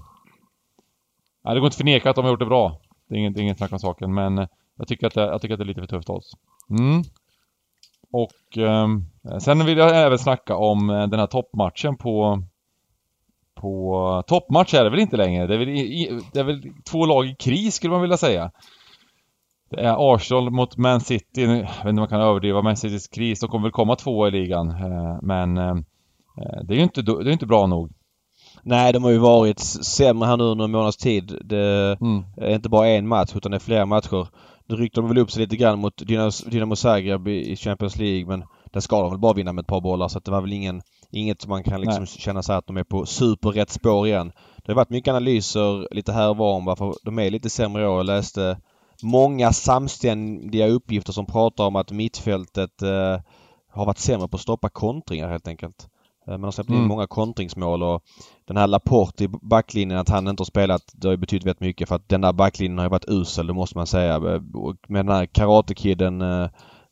[1.44, 2.82] nej, det går inte att förneka att de har gjort det bra.
[3.10, 5.54] Det är inget, inget snack om saken, men eh, jag tycker att det, jag tycker
[5.54, 6.34] att det är lite för tufft av oss.
[6.70, 7.04] Mm.
[8.12, 8.88] Och eh,
[9.40, 12.44] sen vill jag även snacka om eh, den här toppmatchen på
[13.56, 15.48] på toppmatch är det väl inte längre.
[15.48, 18.52] Det är väl, det är väl två lag i kris skulle man vilja säga.
[19.70, 21.42] Det är Arsenal mot Man City.
[21.42, 23.40] Jag vet inte om man kan överdriva Man Citys kris.
[23.40, 24.70] De kommer väl komma två i ligan.
[24.70, 25.56] Eh, men
[26.64, 27.92] det är ju inte, det är inte bra nog.
[28.64, 31.38] Nej, de har ju varit sämre här nu under en månads tid.
[31.44, 32.24] Det mm.
[32.38, 34.28] är inte bara en match utan det är flera matcher.
[34.68, 35.98] Nu ryckte de väl upp sig lite grann mot
[36.46, 39.82] Dynamo Zagreb i Champions League men där ska de väl bara vinna med ett par
[39.82, 42.68] bollar så att det var väl ingen, inget som man kan liksom känna sig att
[42.68, 44.32] de är på superrätt spår igen.
[44.66, 47.84] Det har varit mycket analyser lite här och var om varför de är lite sämre
[47.84, 47.98] i år.
[47.98, 48.58] Jag läste
[49.04, 53.20] många samständiga uppgifter som pratar om att mittfältet eh,
[53.72, 55.88] har varit sämre på att stoppa kontringar helt enkelt.
[56.30, 56.88] Eh, man har släppt in mm.
[56.88, 58.04] många kontringsmål och
[58.48, 61.60] den här Laporte i backlinjen, att han inte har spelat, det har ju betytt väldigt
[61.60, 64.16] mycket för att den där backlinjen har ju varit usel, det måste man säga.
[64.16, 64.42] Eh,
[64.88, 66.50] med den här Karate-kiden eh,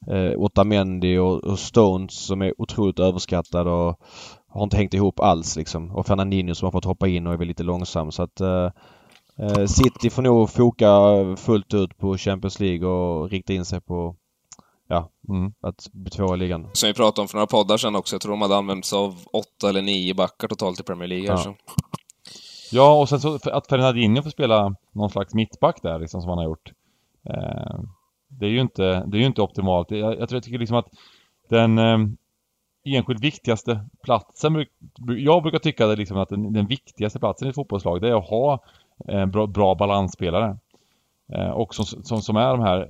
[0.08, 4.00] eh, Otamendi och, och, Stones som är otroligt överskattad och
[4.50, 5.91] har inte hängt ihop alls liksom.
[5.91, 8.69] Och Fernandinho som har fått hoppa in och är väl lite långsam så att eh,
[9.67, 10.88] City får nog foka
[11.38, 14.15] fullt ut på Champions League och rikta in sig på
[14.88, 15.54] ja, mm.
[15.62, 16.69] att bli tvåa i ligan.
[16.73, 18.15] Som vi pratade om för några poddar sedan också.
[18.15, 21.26] Jag tror de hade använt sig av åtta eller nio backar totalt i Premier League.
[21.26, 21.56] Ja,
[22.71, 26.38] ja och sen så att Fernandinho får spela någon slags mittback där liksom som han
[26.38, 26.71] har gjort.
[27.30, 27.80] Eh,
[28.28, 29.91] det är ju inte, det är ju inte optimalt.
[29.91, 30.88] Jag, jag jag tycker liksom att
[31.50, 31.97] den eh,
[32.86, 34.65] enskilt viktigaste platsen,
[35.17, 38.15] jag brukar tycka att, liksom att den, den viktigaste platsen i ett fotbollslag det är
[38.15, 38.63] att ha
[39.08, 40.58] eh, bra, bra balansspelare.
[41.34, 42.89] Eh, och som, som, som är de här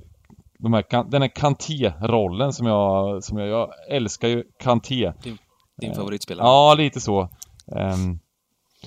[0.58, 5.12] de här, den här Kanté-rollen som jag, som jag, jag älskar ju Kanté.
[5.22, 5.38] Din,
[5.76, 6.46] din favoritspelare?
[6.46, 7.20] Ja, lite så.
[7.66, 8.18] Um,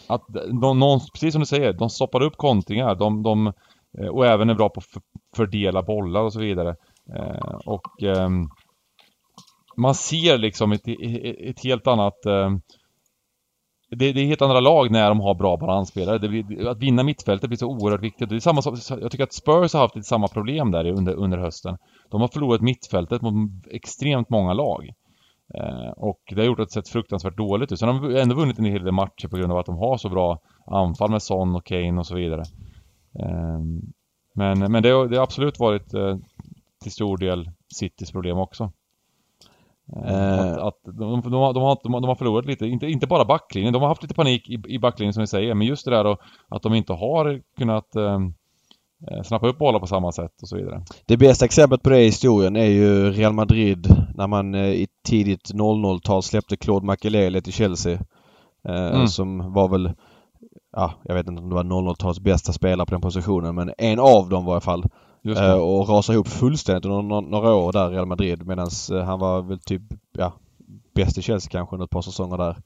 [0.07, 0.25] att
[0.61, 2.95] de, någon, precis som du säger, de stoppar upp kontringar.
[2.95, 3.53] De, de,
[3.97, 5.03] eh, och även är bra på att
[5.35, 6.75] fördela bollar och så vidare.
[7.15, 8.49] Uh, och um,
[9.77, 10.87] man ser liksom ett,
[11.49, 12.61] ett helt annat um,
[13.95, 16.19] det, det, är helt andra lag när de har bra balansspelare.
[16.19, 18.29] Blir, att vinna mittfältet blir så oerhört viktigt.
[18.29, 18.99] Det är samma, som...
[19.01, 21.77] jag tycker att Spurs har haft lite samma problem där under, under hösten.
[22.09, 23.33] De har förlorat mittfältet mot
[23.71, 24.89] extremt många lag.
[25.53, 27.79] Eh, och det har gjort att det sett fruktansvärt dåligt ut.
[27.79, 29.97] Sen har de ändå vunnit en hel del matcher på grund av att de har
[29.97, 32.43] så bra anfall med Son och Kane och så vidare.
[33.19, 33.59] Eh,
[34.35, 36.17] men men det, det har absolut varit eh,
[36.83, 38.71] till stor del Citys problem också.
[39.95, 43.25] Eh, att, att de, de, har, de, har, de har förlorat lite, inte, inte bara
[43.25, 45.91] backlinjen, de har haft lite panik i, i backlinjen som ni säger, men just det
[45.91, 46.17] där då,
[46.49, 48.33] att de inte har kunnat ehm,
[49.11, 50.83] eh, snappa upp bollar på samma sätt och så vidare.
[51.05, 54.87] Det bästa exemplet på det i historien är ju Real Madrid när man eh, i
[55.07, 57.93] tidigt 00-tal släppte Claude Makelele till Chelsea.
[58.67, 59.07] Eh, mm.
[59.07, 59.91] Som var väl,
[60.75, 63.99] ja, jag vet inte om det var 00-talets bästa spelare på den positionen men en
[63.99, 64.83] av dem var i alla fall.
[65.25, 69.19] Uh, och rasade ihop fullständigt under några år där i Real Madrid medan uh, han
[69.19, 69.81] var väl typ,
[70.11, 70.33] ja,
[70.95, 72.57] bäst i Chelsea kanske under ett par säsonger där.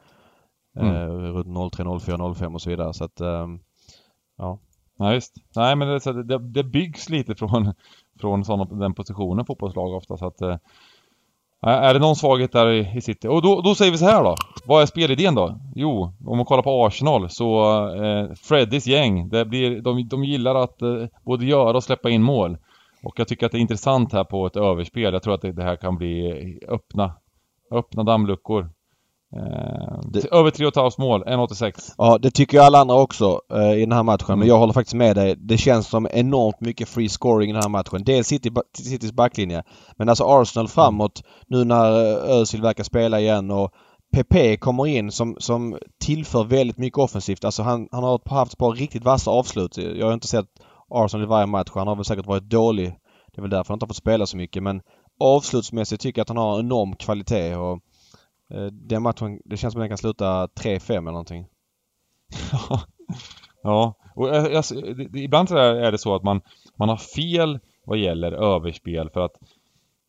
[0.79, 0.95] Mm.
[0.95, 3.59] Uh, runt 03, 04, 05 och så vidare så att, um,
[4.37, 4.59] ja.
[4.97, 5.33] Ja, visst.
[5.55, 7.73] Nej men det, det, det byggs lite från,
[8.19, 10.61] från såna, den positionen fotbollslag ofta så att
[11.61, 13.27] är det någon svaghet där i City?
[13.27, 14.35] Och då, då säger vi så här då.
[14.65, 15.59] Vad är spelidén då?
[15.75, 17.63] Jo, om man kollar på Arsenal så
[18.03, 22.23] eh, Freddys gäng, det blir, de, de gillar att eh, både göra och släppa in
[22.23, 22.57] mål.
[23.03, 25.13] Och jag tycker att det är intressant här på ett överspel.
[25.13, 27.15] Jag tror att det, det här kan bli eh, öppna,
[27.71, 28.69] öppna dammluckor.
[29.35, 30.33] Eh, det...
[30.33, 31.93] Över 3,5 mål, 1,86.
[31.97, 34.25] Ja, det tycker alla andra också eh, i den här matchen.
[34.27, 34.39] Mm.
[34.39, 35.35] Men jag håller faktiskt med dig.
[35.37, 38.03] Det känns som enormt mycket free scoring i den här matchen.
[38.03, 39.63] Dels City, Citys backlinje.
[39.97, 43.71] Men alltså Arsenal framåt nu när eh, Özil verkar spela igen och
[44.15, 47.45] PP kommer in som, som tillför väldigt mycket offensivt.
[47.45, 49.77] Alltså han, han har haft ett par riktigt vassa avslut.
[49.77, 50.45] Jag har inte sett
[50.89, 51.69] Arsenal i varje match.
[51.73, 52.95] Han har väl säkert varit dålig.
[53.33, 54.63] Det är väl därför han inte har fått spela så mycket.
[54.63, 54.81] Men
[55.19, 57.55] avslutsmässigt tycker jag att han har enorm kvalitet.
[57.55, 57.79] Och
[58.53, 61.47] Eh, den matchen, det känns som att den kan sluta 3-5 eller någonting.
[63.63, 64.75] ja, och alltså,
[65.15, 66.41] ibland så är det så att man,
[66.75, 69.33] man har fel vad gäller överspel för att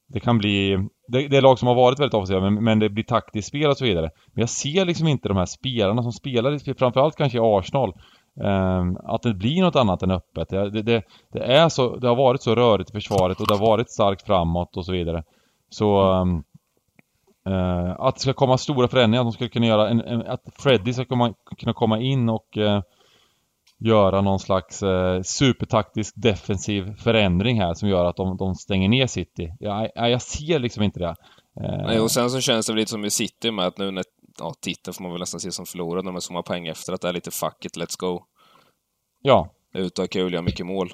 [0.06, 0.88] det kan bli...
[1.08, 3.70] Det, det är lag som har varit väldigt offensiva men, men det blir taktiskt spel
[3.70, 4.10] och så vidare.
[4.26, 7.92] Men jag ser liksom inte de här spelarna som spelar, framförallt kanske i Arsenal,
[8.40, 10.48] Um, att det blir något annat än öppet.
[10.48, 13.66] Det, det, det, är så, det har varit så rörigt i försvaret och det har
[13.66, 15.24] varit starkt framåt och så vidare.
[15.70, 16.44] Så um,
[17.46, 20.42] Uh, att det ska komma stora förändringar, att de ska kunna göra en, en att
[20.58, 22.80] Freddy ska komma, kunna komma in och uh,
[23.78, 29.06] göra någon slags uh, supertaktisk defensiv förändring här som gör att de, de stänger ner
[29.06, 29.52] City.
[29.60, 31.14] Jag, jag, jag ser liksom inte det.
[31.60, 34.04] Nej, och sen så känns det lite som i City med att nu när
[34.38, 36.92] ja, titeln får man väl nästan se som förlorad när man så många poäng efter,
[36.92, 38.22] att det är lite fuck it, let's go.
[39.22, 39.48] Ja.
[39.74, 40.92] Ut och ha kul, göra mycket mål.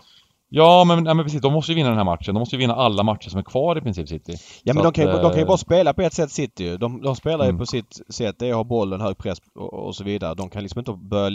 [0.55, 2.35] Ja men, ja, men precis, de måste ju vinna den här matchen.
[2.35, 4.35] De måste ju vinna alla matcher som är kvar i princip City.
[4.62, 6.65] Ja men de kan, ju, de kan ju eh, bara spela på ett sätt City
[6.65, 6.77] ju.
[6.77, 7.57] De, de spelar mm.
[7.57, 8.37] ju på sitt sätt.
[8.38, 10.35] Det är att ha bollen, hög press och, och, så vidare.
[10.35, 11.31] De kan liksom inte börja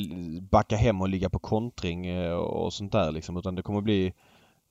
[0.51, 3.37] backa hem och ligga på kontring eh, och sånt där liksom.
[3.37, 4.13] Utan det kommer bli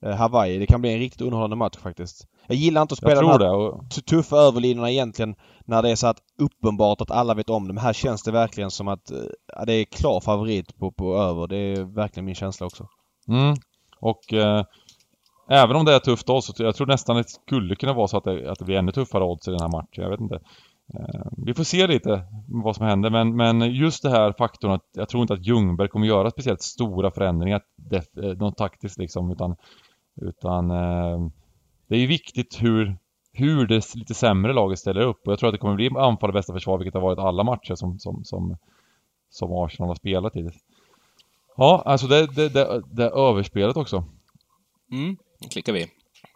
[0.04, 0.58] eh, Hawaii.
[0.58, 2.26] Det kan bli en riktigt underhållande match faktiskt.
[2.46, 3.90] Jag gillar inte att spela de här och...
[4.06, 7.74] tuffa överlinjerna egentligen när det är så att uppenbart att alla vet om det.
[7.74, 9.12] Men här känns det verkligen som att
[9.56, 11.46] ja, det är klar favorit på, på över.
[11.46, 12.86] Det är verkligen min känsla också.
[13.28, 13.56] Mm.
[14.00, 14.64] Och eh,
[15.48, 18.16] även om det är tufft odds så jag tror nästan det skulle kunna vara så
[18.16, 20.02] att det, att det blir ännu tuffare odds i den här matchen.
[20.02, 20.40] Jag vet inte.
[20.94, 24.88] Eh, vi får se lite vad som händer men, men just det här faktorn att
[24.92, 29.30] jag tror inte att Ljungberg kommer göra speciellt stora förändringar, def, eh, något taktiskt liksom
[29.30, 29.56] utan
[30.22, 31.28] utan eh,
[31.88, 32.96] det är ju viktigt hur,
[33.32, 36.30] hur det lite sämre laget ställer upp och jag tror att det kommer bli anfall
[36.30, 38.56] och bästa försvar vilket har varit alla matcher som, som, som,
[39.30, 40.56] som Arsenal har spelat hittills.
[41.56, 44.04] Ja, alltså det, det, det, det är överspelet också.
[44.92, 45.16] Mm,
[45.50, 45.86] klickar vi.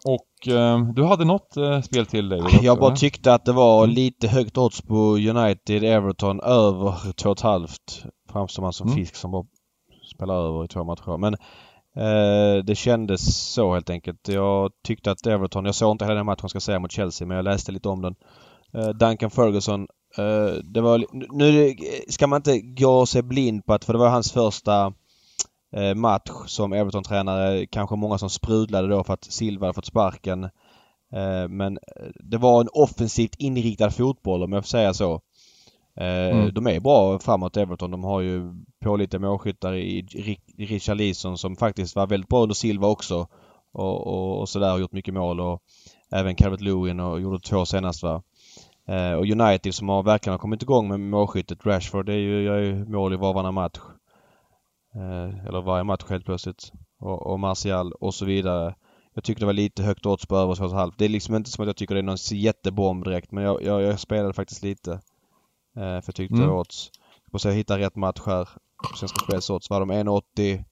[0.04, 2.42] Och eh, du hade något eh, spel till dig?
[2.62, 3.94] Jag bara tyckte att det var mm.
[3.94, 7.68] lite högt odds på United Everton över 2,5.
[8.32, 8.98] Framstår man som mm.
[8.98, 9.44] fisk som bara
[10.14, 11.16] spelar över i två matcher.
[11.16, 11.34] Men
[11.96, 14.28] eh, det kändes så helt enkelt.
[14.28, 17.36] Jag tyckte att Everton, jag såg inte hela den matchen ska säga mot Chelsea men
[17.36, 18.14] jag läste lite om den.
[18.74, 19.86] Eh, Duncan Ferguson,
[20.18, 21.04] eh, det var...
[21.38, 21.74] Nu
[22.08, 24.92] ska man inte gå sig blind på att, för det var hans första
[25.94, 27.66] match som Everton-tränare.
[27.66, 30.50] Kanske många som sprudlade då för att Silva hade fått sparken.
[31.12, 31.78] Eh, men
[32.14, 35.20] det var en offensivt inriktad fotboll om jag får säga så.
[35.96, 36.54] Eh, mm.
[36.54, 37.90] De är bra framåt Everton.
[37.90, 38.54] De har ju
[38.84, 40.02] pålitliga målskyttar i
[40.58, 43.26] Richard Leeson som faktiskt var väldigt bra under Silva också.
[43.72, 45.62] Och, och, och sådär och gjort mycket mål och
[46.12, 48.22] även Calvert Lewin och gjorde två senast va.
[49.18, 51.66] och United som har verkligen kommit igång med målskyttet.
[51.66, 53.78] Rashford det är ju, gör ju mål i var varannan match.
[54.94, 56.72] Eh, eller varje match helt plötsligt.
[57.00, 58.74] Och, och Martial och så vidare.
[59.14, 60.92] Jag tycker det var lite högt odds på över 2,5.
[60.98, 63.62] Det är liksom inte som att jag tycker det är någon jättebomb direkt men jag,
[63.62, 64.92] jag, jag spelade faktiskt lite.
[65.76, 66.46] Eh, för jag tyckte mm.
[66.46, 66.90] det var odds.
[67.24, 68.48] Jag måste hitta rätt match här.
[68.96, 69.70] Svenska Spels odds.
[69.70, 70.64] Var de 1,80?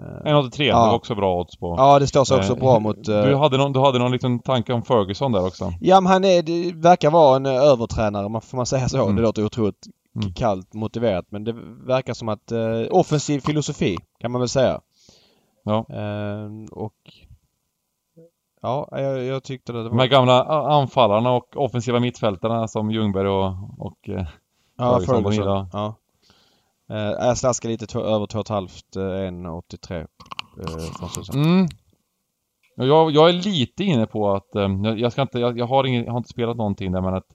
[0.00, 0.62] 1,83.
[0.64, 0.64] Ja.
[0.64, 1.74] Det var också bra odds på.
[1.78, 3.08] Ja, det står sig också eh, bra mot...
[3.08, 3.22] Uh...
[3.22, 5.72] Du, hade någon, du hade någon liten tanke om Ferguson där också?
[5.80, 9.02] Ja, men han är, det verkar vara en övertränare, får man säga så?
[9.02, 9.16] Mm.
[9.16, 10.32] Det låter otroligt mm.
[10.32, 11.26] kallt motiverat.
[11.28, 11.52] Men det
[11.86, 14.80] verkar som att eh, offensiv filosofi kan man väl säga.
[15.62, 15.86] Ja.
[15.88, 16.94] Eh, och
[18.62, 19.90] Ja, jag, jag tyckte det var...
[19.90, 24.26] De här gamla anfallarna och offensiva mittfältarna som Ljungberg och, och eh,
[24.80, 25.68] Ja, Ferguson.
[25.72, 25.94] Ja.
[26.90, 30.06] Eh, jag slaskar lite över 2,5, 1,83
[30.60, 31.68] eh, från mm.
[32.74, 36.04] jag, jag är lite inne på att, eh, jag, ska inte, jag, jag, har ingen,
[36.04, 37.26] jag har inte spelat någonting där men att,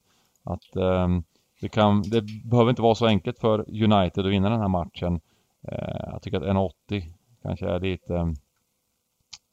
[0.43, 1.23] att um,
[1.61, 5.19] det, kan, det behöver inte vara så enkelt för United att vinna den här matchen.
[5.67, 6.43] Eh, jag tycker att
[6.89, 7.03] 1,80
[7.43, 8.35] kanske är lite,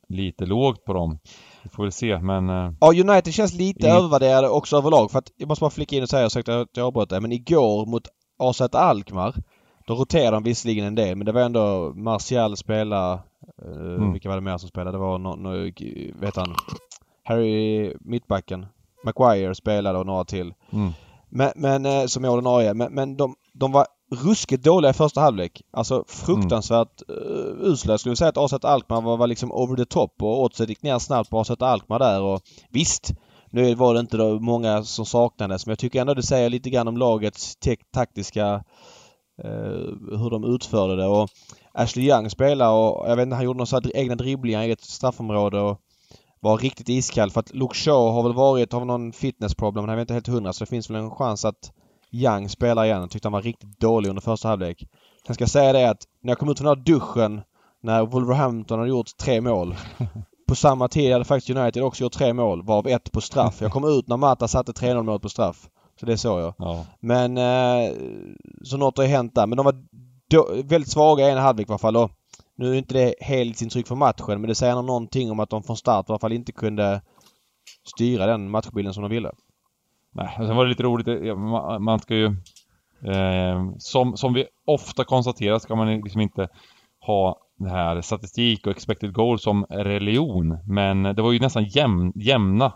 [0.08, 1.18] lite lågt på dem.
[1.62, 2.50] Vi får väl se men...
[2.50, 3.98] Eh, ja, United känns lite inget...
[3.98, 5.10] övervärderade också överlag.
[5.10, 7.32] För att, jag måste bara flika in och säga, jag att jag avbröt det, men
[7.32, 9.34] igår mot AZ Alkmaar
[9.86, 13.12] då roterade de visserligen en del men det var ändå Martial spela
[13.62, 14.12] eh, mm.
[14.12, 14.92] Vilka var det mer som spelade?
[14.92, 15.72] Det var någon, no,
[16.20, 16.54] vet han?
[17.24, 18.66] Harry mittbacken.
[19.04, 20.54] Maguire spelade och några till.
[20.70, 20.92] Mm.
[21.34, 22.74] Men, men eh, som är ordinarie.
[22.74, 25.62] Men, men de, de var ruskigt dåliga i första halvlek.
[25.72, 27.22] Alltså fruktansvärt mm.
[27.22, 27.92] uh, usla.
[27.92, 30.82] Jag skulle säga att AZ Alkmaar var, var liksom over the top och oddset gick
[30.82, 32.40] ner snabbt på AZ Alkmaar där och
[32.70, 33.14] visst.
[33.50, 36.70] Nu var det inte då många som saknades men jag tycker ändå det säger lite
[36.70, 37.56] grann om lagets
[37.94, 38.54] taktiska
[39.44, 41.28] uh, hur de utförde det och
[41.74, 45.60] Ashley Young spelade och jag vet inte han gjorde några egna dribblingar i eget straffområde
[45.60, 45.78] och
[46.42, 50.00] var riktigt iskall för att Luke Shaw har väl varit, har någon fitnessproblem, han är
[50.00, 51.72] inte helt hundra så det finns väl en chans att
[52.10, 53.00] Young spelar igen.
[53.00, 54.84] Jag tyckte han var riktigt dålig under första halvlek.
[55.26, 57.40] Sen ska jag säga det att när jag kom ut från den här duschen
[57.82, 59.74] när Wolverhampton hade gjort tre mål.
[60.48, 63.60] På samma tid hade faktiskt United också gjort tre mål, varav ett på straff.
[63.60, 65.68] Jag kom ut när Mata satte 3-0 målet på straff.
[66.00, 66.54] Så det såg jag.
[66.58, 66.84] Ja.
[67.00, 67.92] Men eh,
[68.64, 69.46] så något har hänt där.
[69.46, 69.82] Men de var
[70.62, 71.96] väldigt svaga i en halvlek i alla fall.
[71.96, 72.10] Och
[72.62, 75.76] nu är inte det helhetsintryck för matchen men det säger någonting om att de från
[75.76, 77.02] start i alla fall inte kunde
[77.94, 79.30] styra den matchbilden som de ville.
[80.14, 81.38] Nej, sen var det lite roligt,
[81.80, 82.26] man ska ju...
[83.06, 86.48] Eh, som, som vi ofta konstaterar ska man liksom inte
[87.06, 90.58] ha det här statistik och expected goal som religion.
[90.66, 92.72] Men det var ju nästan jäm, jämna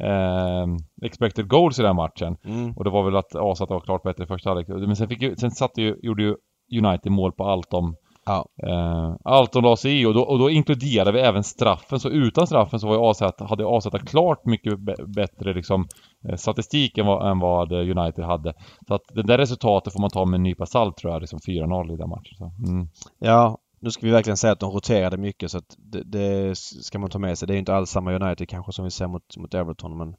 [0.00, 0.66] eh,
[1.02, 2.36] expected goals i den matchen.
[2.44, 2.72] Mm.
[2.76, 4.68] Och det var väl att ASA var klart bättre i första halvlek.
[4.68, 6.36] Men sen, fick ju, sen satte ju, gjorde ju
[6.82, 7.96] United mål på allt om
[8.28, 8.48] Ja.
[8.68, 12.00] Eh, Alton la sig i och då, och då inkluderade vi även straffen.
[12.00, 14.78] Så utan straffen så var ju AZ, hade AZ klart mycket
[15.14, 15.88] bättre liksom,
[16.28, 18.54] eh, statistik än vad, än vad United hade.
[18.88, 21.38] Så att det där resultatet får man ta med en nypa salt tror jag, liksom
[21.46, 22.36] 4-0 i den matchen.
[22.38, 22.88] Så, mm.
[23.18, 26.98] Ja, nu ska vi verkligen säga att de roterade mycket så att det, det, ska
[26.98, 27.48] man ta med sig.
[27.48, 30.14] Det är inte alls samma United kanske som vi ser mot, mot Everton men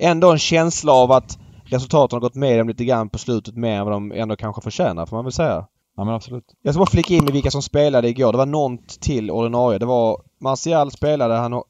[0.00, 3.78] ändå en känsla av att resultaten har gått med dem lite grann på slutet mer
[3.78, 5.66] än vad de ändå kanske förtjänar får man väl säga.
[5.96, 6.54] Ja men absolut.
[6.62, 8.32] Jag ska bara flika in med vilka som spelade igår.
[8.32, 9.78] Det var något till ordinarie.
[9.78, 11.34] Det var Martial spelade.
[11.34, 11.62] Han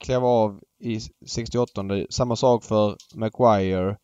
[0.00, 1.82] klev av i 68.
[2.10, 3.96] Samma sak för Maguire.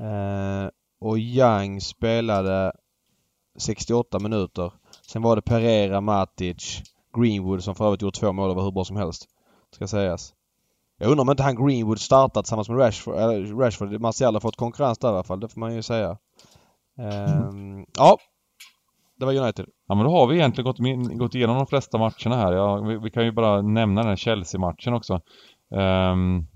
[0.00, 0.68] Eh,
[1.00, 2.72] och Young spelade
[3.58, 4.72] 68 minuter.
[5.06, 6.82] Sen var det Pereira, Matic,
[7.16, 9.28] Greenwood som för övrigt gjort två mål och var hur bra som helst.
[9.74, 10.34] Ska sägas.
[10.98, 13.14] Jag undrar om inte han Greenwood startat tillsammans med Rashford.
[13.14, 14.00] Äh, Rashford.
[14.00, 15.40] Martial har fått konkurrens där i alla fall.
[15.40, 16.18] Det får man ju säga.
[16.98, 18.18] Um, ja.
[19.20, 19.66] Det var United.
[19.88, 22.52] Ja men då har vi egentligen gått, gått igenom de flesta matcherna här.
[22.52, 25.20] Ja, vi, vi kan ju bara nämna den här Chelsea-matchen också.
[25.70, 26.46] Um,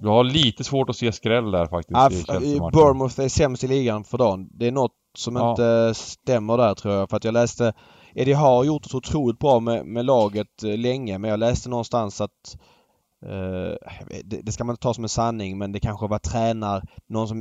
[0.00, 2.72] du har lite svårt att se skräll där faktiskt ja, i Chelsea-matchen.
[2.72, 4.48] Bournemouth är sämst i ligan för dagen.
[4.52, 5.50] Det är något som ja.
[5.50, 7.10] inte stämmer där tror jag.
[7.10, 7.72] För att jag läste
[8.14, 11.68] Eddie har gjort det så otroligt bra med, med laget eh, länge men jag läste
[11.68, 12.56] någonstans att
[14.24, 17.28] det, det, ska man inte ta som en sanning men det kanske var tränar någon
[17.28, 17.38] som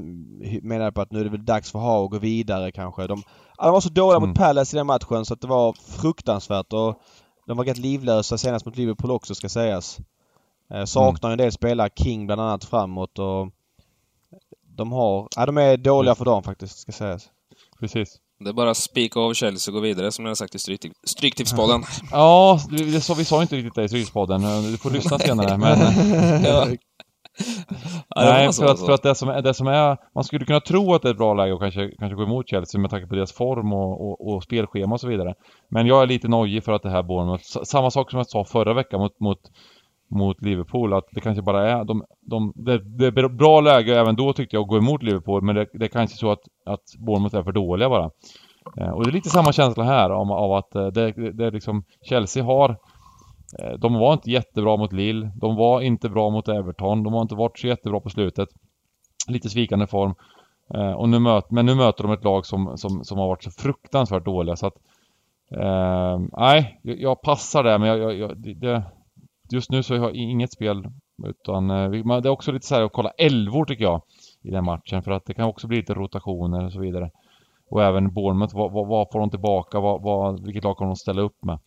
[0.61, 3.07] menade på att nu är det väl dags för Ha att gå vidare kanske.
[3.07, 3.23] De,
[3.57, 4.29] de var så dåliga mm.
[4.29, 7.01] mot Palace i den matchen så att det var fruktansvärt och
[7.45, 9.99] de var rätt livlösa senast mot Liverpool också ska sägas.
[10.73, 11.39] Uh, saknar mm.
[11.39, 13.49] en del spelare, King bland annat framåt och
[14.61, 17.29] de har, ja de är dåliga för dem faktiskt ska sägas.
[17.79, 18.19] Precis.
[18.39, 20.81] Det är bara spika av Chelsea och gå vidare som jag har sagt i stryk,
[21.03, 21.83] Stryktipspodden.
[22.11, 24.41] Ja, det sa, vi sa inte riktigt det i Stryktipspodden.
[24.71, 25.79] Du får lyssna senare, men...
[26.43, 26.67] ja.
[28.15, 29.97] Nej, för att, för att det, som, det som är...
[30.15, 32.49] Man skulle kunna tro att det är ett bra läge att kanske, kanske gå emot
[32.49, 35.33] Chelsea med tanke på deras form och, och, och spelschema och så vidare.
[35.69, 37.43] Men jag är lite nojig för att det här Bournemouth...
[37.63, 39.39] Samma sak som jag sa förra veckan mot, mot
[40.09, 40.93] mot Liverpool.
[40.93, 41.83] Att det kanske bara är...
[41.85, 45.41] De, de, det, det är bra läge även då tyckte jag att gå emot Liverpool.
[45.41, 48.11] Men det, det är kanske så att, att Bournemouth är för dåliga bara.
[48.77, 51.51] Eh, och det är lite samma känsla här om, av att eh, det, det är
[51.51, 51.83] liksom...
[52.01, 52.69] Chelsea har...
[53.59, 55.31] Eh, de var inte jättebra mot Lille.
[55.35, 57.03] De var inte bra mot Everton.
[57.03, 58.49] De har inte varit så jättebra på slutet.
[59.27, 60.15] Lite svikande form.
[60.73, 63.43] Eh, och nu möt, men nu möter de ett lag som, som, som har varit
[63.43, 64.75] så fruktansvärt dåliga så att...
[65.51, 68.83] Eh, nej, jag, jag passar där men jag, jag, jag det,
[69.51, 70.87] just nu så har jag inget spel
[71.25, 74.01] utan eh, det är också lite så här att kolla elvor tycker jag
[74.41, 77.11] i den matchen för att det kan också bli lite rotationer och så vidare.
[77.69, 79.79] Och även Bournemouth, vad, vad, vad får de tillbaka?
[79.79, 81.59] Vad, vad, vilket lag kommer de ställa upp med?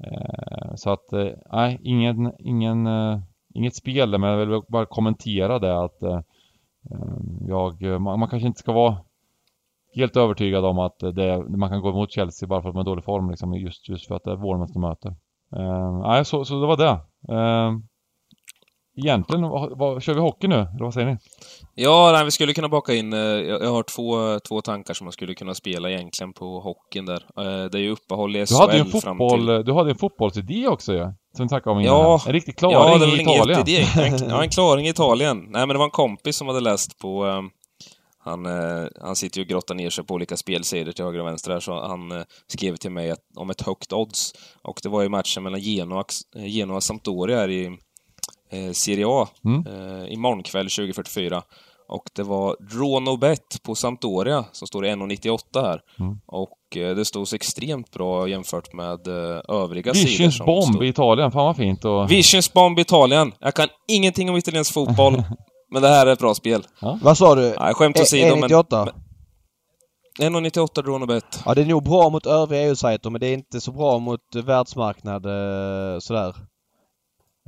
[0.00, 3.18] Eh, så att, eh, nej, ingen, ingen, eh,
[3.54, 6.20] inget spel där, men jag vill bara kommentera det att eh,
[6.90, 7.16] eh
[7.48, 8.96] jag, eh, man, man, kanske inte ska vara
[9.94, 12.90] helt övertygad om att det, man kan gå emot Chelsea bara för att man är
[12.90, 15.14] dålig form liksom, just, just för att det är Bournemouth de möter.
[16.02, 16.98] nej, så, så det var det.
[17.32, 17.78] Uh,
[18.96, 20.54] egentligen, vad, vad, kör vi hockey nu?
[20.54, 21.16] Eller vad säger ni?
[21.74, 23.12] Ja, nej, vi skulle kunna baka in...
[23.12, 27.26] Uh, jag, har två, två tankar som man skulle kunna spela egentligen på hockeyn där.
[27.40, 29.64] Uh, det är ju uppehåll i SHL du hade ju en fotboll, till...
[29.64, 31.94] Du hade en fotbollsidé också ja, som vi snackade om innan.
[31.94, 33.60] Ja, en riktig klaring ja, i Italien.
[33.60, 33.86] Idé.
[33.96, 35.38] En, ja, en klaring i Italien.
[35.38, 37.26] Nej, men det var en kompis som hade läst på...
[38.24, 41.26] Han, eh, han sitter ju och grottar ner sig på olika spelsidor till höger och
[41.26, 44.32] vänster här, så han eh, skrev till mig att, om ett högt odds.
[44.62, 46.04] Och det var ju matchen mellan Genoa,
[46.36, 47.66] eh, Genoa och Sampdoria här i
[48.50, 49.66] eh, Serie A, mm.
[49.66, 51.42] eh, imorgon kväll 2044.
[51.88, 55.80] Och det var draw bet på Sampdoria som står i 1,98 här.
[56.00, 56.18] Mm.
[56.26, 60.24] Och eh, det stod så extremt bra jämfört med eh, övriga Visions sidor.
[60.24, 60.84] Visions bomb stod...
[60.84, 61.84] i Italien, fan vad fint.
[61.84, 62.10] Och...
[62.10, 63.32] Visions bomb i Italien.
[63.40, 65.22] Jag kan ingenting om italiensk fotboll.
[65.74, 66.66] Men det här är ett bra spel.
[66.80, 66.98] Ja.
[67.02, 67.54] Vad sa du?
[67.60, 68.50] Nej, skämt åsido, men...
[68.50, 68.92] 1,98?
[70.20, 71.42] 1,98 Dronobet.
[71.46, 74.34] Ja, det är nog bra mot övriga EU-sajter, men det är inte så bra mot
[74.34, 76.28] världsmarknad eh, sådär.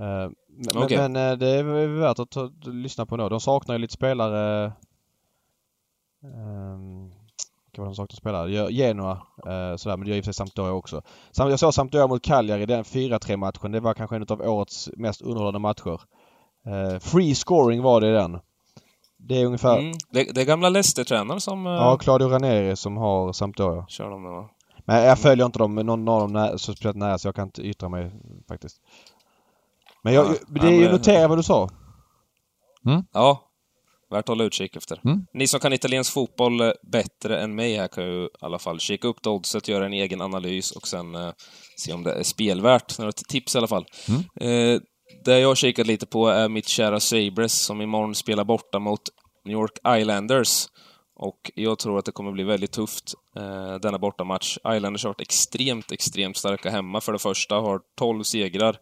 [0.00, 0.96] Eh, men, okay.
[0.96, 3.28] men eh, det är värt att ta, lyssna på då.
[3.28, 4.72] De saknar ju lite spelare.
[6.24, 7.12] Um,
[7.76, 8.72] vad de saknar spelare?
[8.72, 9.12] Genoa
[9.46, 11.02] uh, sådär, men det gör i och för sig Sampdoria också.
[11.36, 13.72] Jag såg Sampdoria mot Cagliari, den 4-3 matchen.
[13.72, 16.00] Det var kanske en av årets mest underhållande matcher.
[16.66, 18.38] Uh, free scoring var det i den.
[19.16, 19.78] Det är ungefär...
[19.78, 21.66] Mm, det, det är gamla Leicester-tränaren som...
[21.66, 21.72] Uh...
[21.72, 23.86] Ja, Claudio Ranieri som har Sampdoria.
[23.88, 24.50] Kör de det va?
[24.84, 27.46] Men jag följer inte dem, någon av dem när, så speciellt nära så jag kan
[27.46, 28.12] inte yttra mig
[28.48, 28.76] faktiskt.
[30.02, 31.68] Men jag, ja, det är ju notera vad du sa.
[32.86, 33.04] Mm.
[33.12, 33.42] Ja,
[34.10, 35.00] värt att hålla utkik efter.
[35.04, 35.26] Mm.
[35.32, 38.80] Ni som kan italiensk fotboll eh, bättre än mig här kan ju i alla fall
[38.80, 41.30] kika upp oddset, göra en egen analys och sen eh,
[41.76, 42.98] se om det är spelvärt.
[42.98, 43.86] Några tips i alla fall.
[44.08, 44.74] Mm.
[44.74, 44.80] Eh,
[45.24, 49.02] det jag har kikat lite på är mitt kära Sabres som imorgon spelar borta mot
[49.44, 50.66] New York Islanders.
[51.14, 54.58] Och jag tror att det kommer bli väldigt tufft, eh, denna bortamatch.
[54.68, 57.00] Islanders har varit extremt, extremt starka hemma.
[57.00, 58.78] För det första har 12 segrar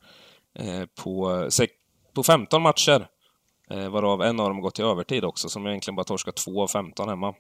[0.58, 1.48] eh, på,
[2.14, 3.08] på 15 matcher.
[3.70, 6.68] Eh, varav en av dem gått till övertid också, som egentligen bara torskat 2 av
[6.68, 7.34] 15 hemma.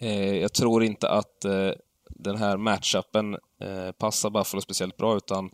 [0.00, 1.70] Eh, jag tror inte att eh,
[2.08, 5.50] den här matchupen eh, passar Buffalo speciellt bra, utan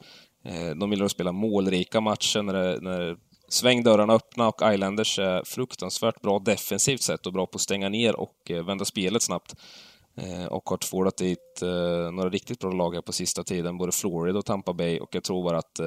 [0.76, 3.16] de gillar att spela målrika matcher när, det, när
[3.48, 8.16] svängdörrarna öppna och Islanders är fruktansvärt bra defensivt sett och bra på att stänga ner
[8.16, 9.54] och eh, vända spelet snabbt.
[10.16, 11.62] Eh, och har tvålat dit
[12.12, 15.24] några riktigt bra lag här på sista tiden, både Florida och Tampa Bay och jag
[15.24, 15.80] tror bara att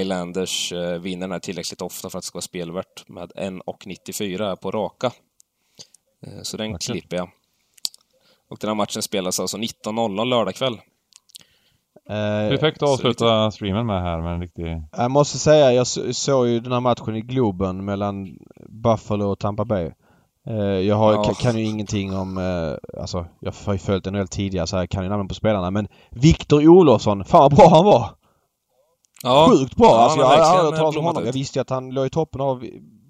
[0.00, 4.70] Islanders vinner den här tillräckligt ofta för att det ska vara spelvärt med 1,94 på
[4.70, 5.12] raka.
[6.42, 7.30] Så den klipper jag.
[8.48, 10.80] Och den här matchen spelas alltså 19.00 lördag kväll.
[12.08, 14.82] Perfekt att avsluta streamen med här med en riktig...
[14.96, 15.86] Jag måste säga, jag
[16.16, 18.38] såg ju den här matchen i Globen mellan
[18.68, 19.90] Buffalo och Tampa Bay.
[20.84, 21.34] Jag har, ja.
[21.40, 22.38] kan ju ingenting om,
[23.00, 25.88] alltså jag har ju följt NHL tidigare så jag kan ju namnen på spelarna men
[26.10, 28.10] Viktor Olofsson, fan vad bra han var!
[29.22, 29.48] Ja.
[29.50, 29.86] Sjukt bra!
[29.86, 31.24] Ja, alltså, jag har aldrig hört talas om honom.
[31.24, 32.64] Jag visste ju att han låg i toppen av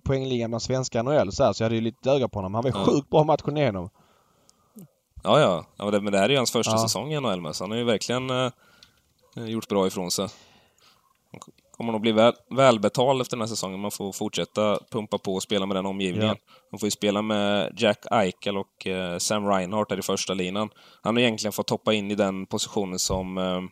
[0.05, 2.55] poängligan bland svenska NHL så, här, så jag hade ju lite öga på honom.
[2.55, 2.85] Han var ja.
[2.85, 3.91] sjukt bra matchen igenom.
[5.23, 5.65] Ja, ja.
[5.77, 6.79] ja men, det, men det här är ju hans första ja.
[6.79, 8.51] säsong i NHL med, så han har ju verkligen eh,
[9.47, 10.29] gjort bra ifrån sig.
[11.33, 13.81] Han kommer nog bli väl, välbetald efter den här säsongen.
[13.81, 16.29] Man får fortsätta pumpa på och spela med den omgivningen.
[16.29, 16.55] Ja.
[16.73, 20.71] Man får ju spela med Jack Eichel och eh, Sam Reinhardt där i första linan.
[21.03, 23.63] Han har egentligen fått hoppa in i den positionen som eh,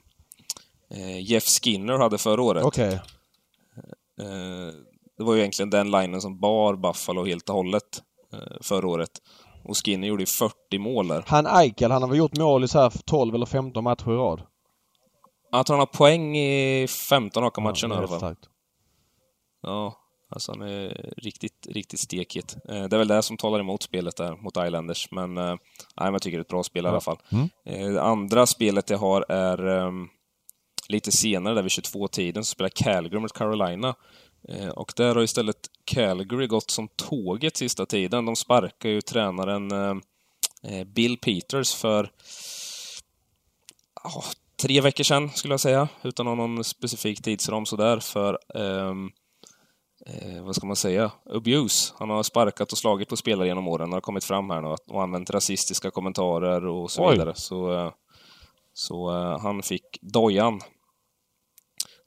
[0.99, 2.65] eh Jeff Skinner hade förra året.
[2.65, 2.99] Okay.
[4.21, 4.73] Eh,
[5.19, 8.03] det var ju egentligen den linen som bar Buffalo helt och hållet
[8.33, 9.11] eh, förra året.
[9.65, 11.25] Och Skinner gjorde ju 40 mål där.
[11.27, 14.17] Han Eichel, han har väl gjort mål i så här 12 eller 15 matcher i
[14.17, 14.43] rad?
[15.57, 18.19] Jag tror han har poäng i 15 raka matcher ja, i alla fall.
[18.19, 18.49] Starkt.
[19.63, 19.97] Ja,
[20.31, 22.57] alltså han är riktigt, riktigt stekigt.
[22.69, 25.09] Eh, det är väl det som talar emot spelet där, mot Islanders.
[25.11, 25.55] Men, eh,
[26.01, 27.19] nej, jag tycker det är ett bra spel i alla fall.
[27.29, 27.49] Mm.
[27.65, 30.09] Det andra spelet jag har är um,
[30.89, 33.95] lite senare, där vid 22-tiden, så spelar Calgary mot Carolina.
[34.49, 38.27] Eh, och där har istället Calgary gått som tåget sista tiden.
[38.27, 39.97] De sparkar ju tränaren eh,
[40.63, 42.11] eh, Bill Peters för
[44.63, 49.11] tre veckor sedan, skulle jag säga, utan någon specifik tidsram sådär, för ehm,
[50.07, 51.95] eh, vad ska man säga, abuse.
[51.99, 55.03] Han har sparkat och slagit på spelare genom åren, har kommit fram här nu och
[55.03, 57.13] använt rasistiska kommentarer och så Oj.
[57.13, 57.33] vidare.
[57.35, 57.93] Så,
[58.73, 60.61] så han fick dojan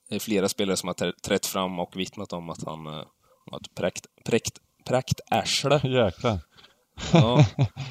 [0.10, 3.04] det är flera spelare som har trätt fram och vittnat om att han uh,
[3.52, 5.82] har ett präkt, präkt, präktärsle.
[5.84, 6.39] Jäklar.
[7.14, 7.45] Ja,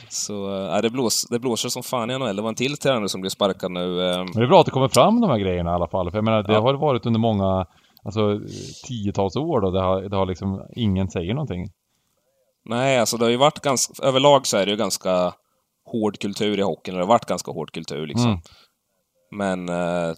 [0.08, 2.36] så äh, det, blås, det blåser som fan i NHL.
[2.36, 4.10] Det var en till tränare som blev sparkad nu.
[4.10, 4.18] Äh...
[4.18, 6.10] Men det är bra att det kommer fram de här grejerna i alla fall.
[6.10, 6.60] För jag menar, det ja.
[6.60, 7.66] har varit under många,
[8.04, 8.40] alltså
[8.86, 11.68] tiotals år då, det har, det har liksom, ingen säger någonting.
[12.64, 15.32] Nej, alltså det har ju varit ganska, överlag så är det ju ganska
[15.84, 16.94] hård kultur i hockeyn.
[16.94, 18.30] Det har varit ganska hård kultur liksom.
[18.30, 18.40] Mm.
[19.30, 20.14] Men äh,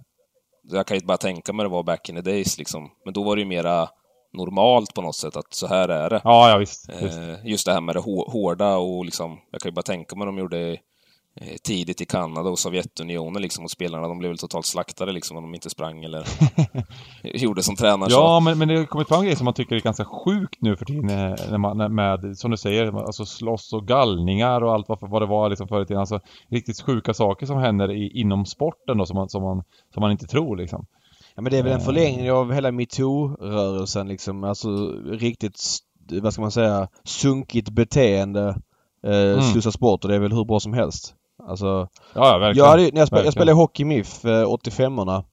[0.62, 2.91] jag kan ju bara tänka mig det var back in the days liksom.
[3.05, 3.88] Men då var det ju mera
[4.33, 6.20] normalt på något sätt att så här är det.
[6.24, 6.89] Ja, ja visst.
[6.89, 10.26] Eh, just det här med det hårda och liksom, jag kan ju bara tänka mig
[10.26, 10.78] de gjorde
[11.37, 15.37] Eh, tidigt i Kanada och Sovjetunionen liksom och spelarna de blev väl totalt slaktade liksom
[15.37, 16.26] om de inte sprang eller
[17.22, 19.81] gjorde som tränaren Ja, men, men det har kommit fram grejer som man tycker är
[19.81, 23.87] ganska sjukt nu för tiden eh, när man, med, som du säger, alltså slåss och
[23.87, 26.01] gallningar och allt vad, vad det var liksom förr i tiden.
[26.01, 29.62] Alltså riktigt sjuka saker som händer i, inom sporten då som man, som, man,
[29.95, 30.87] som man inte tror liksom.
[31.35, 31.85] Ja men det är väl en eh.
[31.85, 34.45] förlängning av hela metoo-rörelsen liksom.
[34.45, 34.68] Alltså
[35.05, 35.61] riktigt,
[36.22, 38.49] vad ska man säga, sunkigt beteende
[39.07, 39.43] eh, mm.
[39.43, 41.14] slussas bort och det är väl hur bra som helst.
[41.49, 42.64] Alltså, ja, verkligen.
[42.66, 45.24] Jag, hade, när jag, spelade, jag spelade hockey MIF eh, 85orna.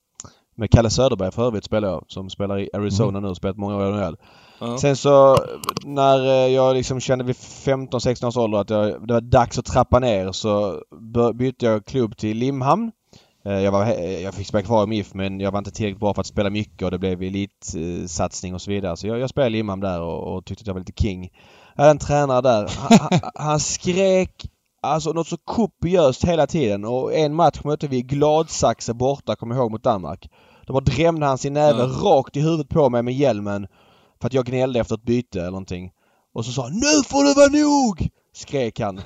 [0.55, 2.05] Med Kalle Söderberg för övrigt spelade jag.
[2.07, 3.29] Som spelar i Arizona mm.
[3.29, 4.17] nu spelat många år i NHL.
[4.59, 4.77] Uh-huh.
[4.77, 5.37] Sen så
[5.85, 9.65] när eh, jag liksom kände vid 15-16 års ålder att jag, det var dags att
[9.65, 10.81] trappa ner så
[11.33, 12.91] bytte jag klubb till Limhamn.
[13.47, 13.85] Eh, jag, var,
[14.23, 16.49] jag fick spela kvar i MIF men jag var inte tillräckligt bra för att spela
[16.49, 18.97] mycket och det blev elitsatsning och så vidare.
[18.97, 21.29] Så jag, jag spelade Limhamn där och, och, tyckte att jag var lite king.
[21.75, 22.71] Jag hade en tränare där.
[22.77, 28.93] Han, han, skrek Alltså något så kopiöst hela tiden och en match mötte vi Gladsaxe
[28.93, 30.29] borta, kommer jag ihåg, mot Danmark.
[30.65, 31.95] Då bara drämde han sin näve mm.
[31.95, 33.67] rakt i huvudet på mig med hjälmen
[34.21, 35.91] för att jag gnällde efter ett byte eller någonting.
[36.33, 38.09] Och så sa han NU FOR DET VARA NOG!
[38.37, 39.01] Skrek han.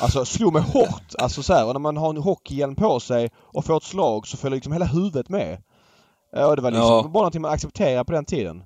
[0.00, 1.14] Alltså slog mig hårt.
[1.18, 4.26] Alltså så här, och när man har en hockeyhjälm på sig och får ett slag
[4.26, 5.62] så följer liksom hela huvudet med.
[6.32, 7.02] Och det var liksom ja.
[7.02, 8.64] bara någonting man accepterade på den tiden.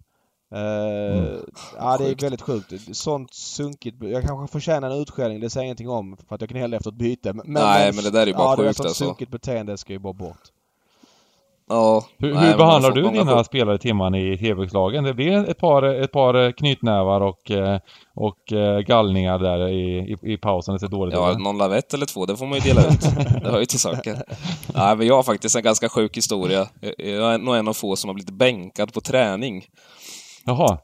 [0.54, 1.44] Uh, mm.
[1.76, 2.96] Ja, det är väldigt sjukt.
[2.96, 3.96] Sånt sunkigt.
[4.02, 6.96] Jag kanske förtjänar en utskällning, det säger ingenting om för att jag gnällde efter ett
[6.96, 7.32] byte.
[7.32, 8.82] Men, Nej, men, men det där är ju bara ja, sjukt alltså.
[8.82, 10.42] sånt sunkigt beteende ska ju bara bort.
[11.70, 12.04] Ja.
[12.18, 13.44] Hur, nej, hur behandlar du dina få...
[13.44, 15.04] spelare timman i TV-lagen?
[15.04, 17.78] Det blir ett par, ett par knytnävar och, eh,
[18.14, 20.74] och eh, gallningar där i, i, i pausen.
[20.74, 23.00] Det ser dåligt Ja, någon lavett eller två, det får man ju dela ut.
[23.42, 24.16] det hör ju till saken.
[24.74, 26.66] Nej, men jag har faktiskt en ganska sjuk historia.
[26.98, 29.64] Jag är nog en av få som har blivit bänkad på träning.
[30.44, 30.78] Jaha.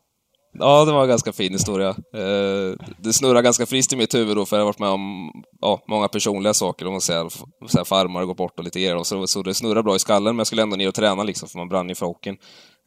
[0.58, 1.88] Ja, det var en ganska fin historia.
[1.88, 5.30] Eh, det snurrar ganska friskt i mitt huvud då, för jag har varit med om
[5.60, 6.86] ja, många personliga saker.
[6.86, 7.28] Om man säger,
[7.66, 9.02] så här, farmar går bort och lite grejer.
[9.02, 11.48] Så, så det snurrar bra i skallen, men jag skulle ändå ner och träna liksom,
[11.48, 12.36] för man brann ju för hockeyn.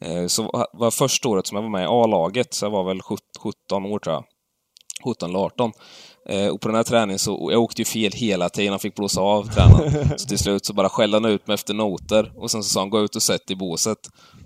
[0.05, 3.01] Eh, så var första året som jag var med i A-laget, så jag var väl
[3.01, 4.23] 17 år tror jag.
[5.03, 5.71] 17 eller 18.
[6.29, 8.95] Eh, och på den här träningen så, jag åkte ju fel hela tiden, han fick
[8.95, 10.09] blåsa av tränaren.
[10.17, 12.79] Så till slut så bara skällde han ut mig efter noter och sen så sa
[12.79, 13.97] han gå ut och sätt i båset.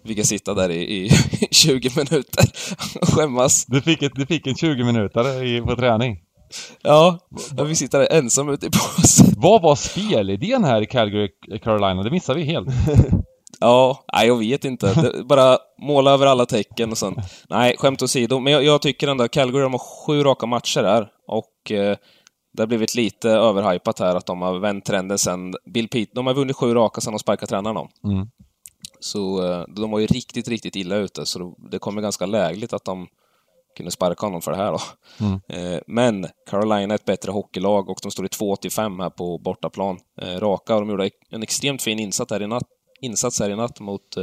[0.04, 1.10] Vi kan sitta där i, i
[1.52, 2.46] 20 minuter
[3.02, 3.66] och skämmas.
[3.66, 6.18] Du fick, ett, du fick en 20 minuter i, på träning?
[6.82, 7.20] Ja,
[7.58, 9.34] jag fick sitta där ensam ute i båset.
[9.38, 11.30] Vad var spelidén här i Calgary,
[11.64, 12.04] Carolina?
[12.04, 12.68] Det missade vi helt.
[13.60, 14.94] Ja, nej, jag vet inte.
[14.94, 17.16] Det, bara måla över alla tecken och sen...
[17.50, 18.40] Nej, skämt åsido.
[18.40, 21.98] Men jag, jag tycker ändå Calgary de har sju raka matcher här och eh,
[22.54, 26.28] det har blivit lite överhypat här att de har vänt trenden sen Bill Pete, De
[26.28, 28.28] har vunnit sju raka sen de sparkade tränaren mm.
[29.00, 32.86] Så eh, de var ju riktigt, riktigt illa ute, så det kommer ganska lägligt att
[32.86, 33.08] de
[33.78, 34.80] kunde sparka honom för det här då.
[35.26, 35.40] Mm.
[35.50, 40.00] Eh, men Carolina är ett bättre hockeylag och de står i 2,85 här på bortaplan.
[40.22, 42.68] Eh, raka och de gjorde en extremt fin insats här i natt,
[43.04, 44.18] insats här i natt mot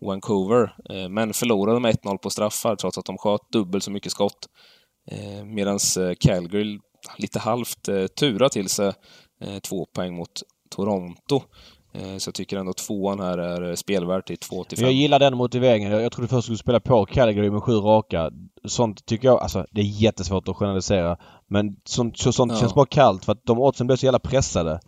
[0.00, 0.74] Vancouver,
[1.08, 4.48] men förlorade med 1-0 på straffar trots att de sköt dubbelt så mycket skott.
[5.44, 5.78] Medan
[6.20, 6.78] Calgary
[7.18, 8.92] lite halvt tura till sig
[9.62, 11.42] två poäng mot Toronto.
[11.94, 14.84] Eh, så jag tycker ändå tvåan här är spelvärd till 2 till 5.
[14.84, 15.92] Jag gillar den motiveringen.
[15.92, 18.30] Jag, jag trodde först du skulle spela på Calgary med sju raka.
[18.64, 21.16] Sånt tycker jag, alltså det är jättesvårt att generalisera.
[21.46, 22.58] Men sånt, sånt ja.
[22.58, 24.80] känns bara kallt för att de oddsen blir så jävla pressade.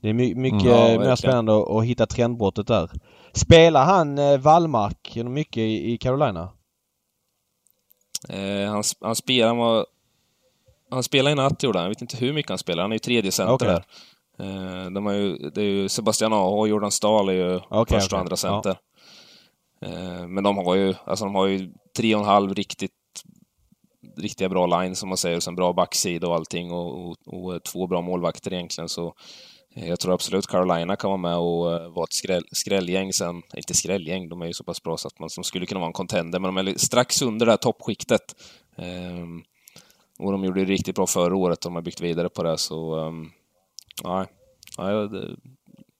[0.00, 2.90] Det är my, mycket mm, ja, mer spännande att, hitta trendbrottet där.
[3.32, 6.52] Spelar han eh, Wallmark mycket i, i Carolina?
[8.28, 9.86] Eh, han, han spelar, han, var,
[10.90, 11.84] han spelar i natt gjorde han.
[11.84, 12.82] Jag vet inte hur mycket han spelar.
[12.82, 13.68] Han är ju tredje center okay.
[13.68, 13.84] där.
[14.40, 18.00] Eh, de har ju, det är ju Sebastian Aho och Jordan Stahl är ju okay,
[18.00, 18.76] första och andra center.
[19.80, 19.88] Ja.
[19.88, 22.92] Eh, men de har ju, alltså de har ju tre och en halv riktigt
[24.16, 27.62] riktiga bra line som man säger, och sen bra backsida och allting och, och, och,
[27.62, 29.12] två bra målvakter egentligen så eh,
[29.86, 34.28] jag tror absolut Carolina kan vara med och vara ett skräll, skrällgäng sen, inte skrällgäng,
[34.28, 36.38] de är ju så pass bra så att man som skulle kunna vara en contender,
[36.38, 38.34] men de är strax under det här toppskiktet.
[38.76, 39.44] Um,
[40.18, 42.96] och de gjorde det riktigt bra förra året, de har byggt vidare på det så
[42.96, 43.30] um,
[44.04, 44.26] Nej,
[44.78, 45.08] nej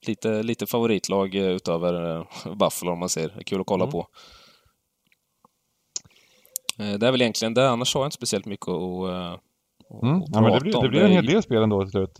[0.06, 3.42] lite, lite favoritlag utöver eh, Buffalo om man ser.
[3.46, 3.92] Kul att kolla mm.
[3.92, 4.06] på.
[6.78, 10.22] Eh, det är väl egentligen det, annars har jag inte speciellt mycket att, att, mm.
[10.26, 12.18] ja, men det blir, det blir en hel del spel ändå till slut.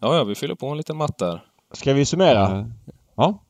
[0.00, 1.44] Ja, ja, vi fyller på en liten matt där.
[1.72, 2.72] Ska vi summera?
[3.16, 3.44] Ja.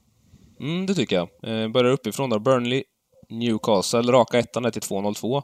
[0.61, 1.73] Mm, det tycker jag.
[1.73, 2.39] Börjar uppifrån då.
[2.39, 2.85] Burnley,
[3.29, 5.43] Newcastle, raka ettan är till 2,02.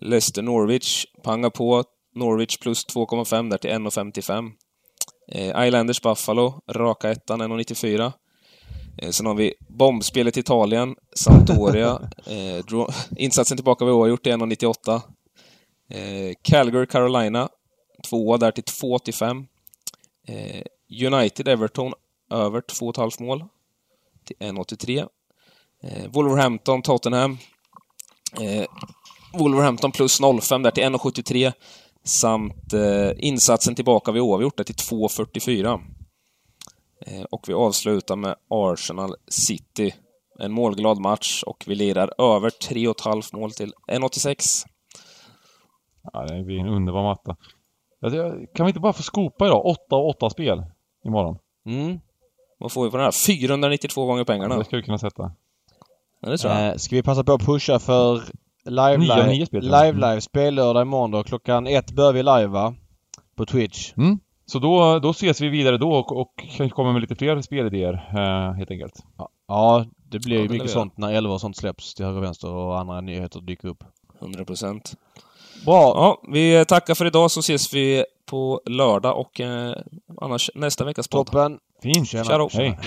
[0.00, 1.84] Leicester, Norwich, panga på.
[2.14, 4.50] Norwich plus 2,5 där till 1,55.
[5.32, 8.12] Eh, Islanders Buffalo, raka ettan, 1,94.
[8.98, 12.00] Eh, sen har vi bombspelet Italien, Sampdoria.
[12.26, 15.00] eh, insatsen tillbaka vi har gjort är 1,98.
[15.90, 17.48] Eh, Calgary, Carolina,
[18.08, 19.46] tvåa där till 2,85.
[20.26, 20.62] Eh,
[21.06, 21.92] United, Everton,
[22.30, 23.44] över 2,5 mål
[24.24, 25.08] till 1,83.
[25.82, 27.38] Eh, Wolverhampton, Tottenham.
[28.40, 28.66] Eh,
[29.32, 31.52] Wolverhampton plus 0,5 där till 1,73
[32.04, 35.80] samt eh, insatsen tillbaka vid oavgjort till 2.44.
[37.06, 39.94] Eh, och vi avslutar med Arsenal City.
[40.38, 44.66] En målglad match och vi lirar över 3,5 mål till 1,86.
[46.12, 47.36] Ja, det blir en underbar matta.
[48.54, 49.66] Kan vi inte bara få skopa idag?
[49.66, 50.64] 8 och 8 spel
[51.04, 51.38] imorgon.
[51.66, 52.00] Mm.
[52.58, 53.26] Vad får vi på den här?
[53.26, 54.54] 492 gånger pengarna.
[54.54, 55.32] Ja, det ska vi kunna sätta.
[56.20, 56.68] Ja, det tror jag.
[56.68, 58.22] Eh, ska vi passa på att pusha för
[58.64, 61.22] Live Live, nio spel, live, live spellördag imorgon då.
[61.22, 62.74] Klockan ett börjar vi live va?
[63.36, 63.92] På Twitch.
[63.96, 64.18] Mm.
[64.46, 67.92] Så då, då ses vi vidare då och, och kanske kommer med lite fler spelidéer
[67.92, 68.94] eh, helt enkelt.
[69.18, 72.18] Ja, ja det blir ju ja, mycket sånt när 11 och sånt släpps till höger
[72.18, 73.84] och vänster och andra nyheter dyker upp.
[74.20, 74.94] 100 procent.
[75.64, 75.92] Bra!
[75.96, 79.74] Ja, vi tackar för idag så ses vi på lördag och eh,
[80.20, 81.26] annars nästa veckas podd.
[81.26, 81.58] Toppen!
[81.82, 82.08] Fint!
[82.08, 82.48] Tjena!
[82.52, 82.78] Hej!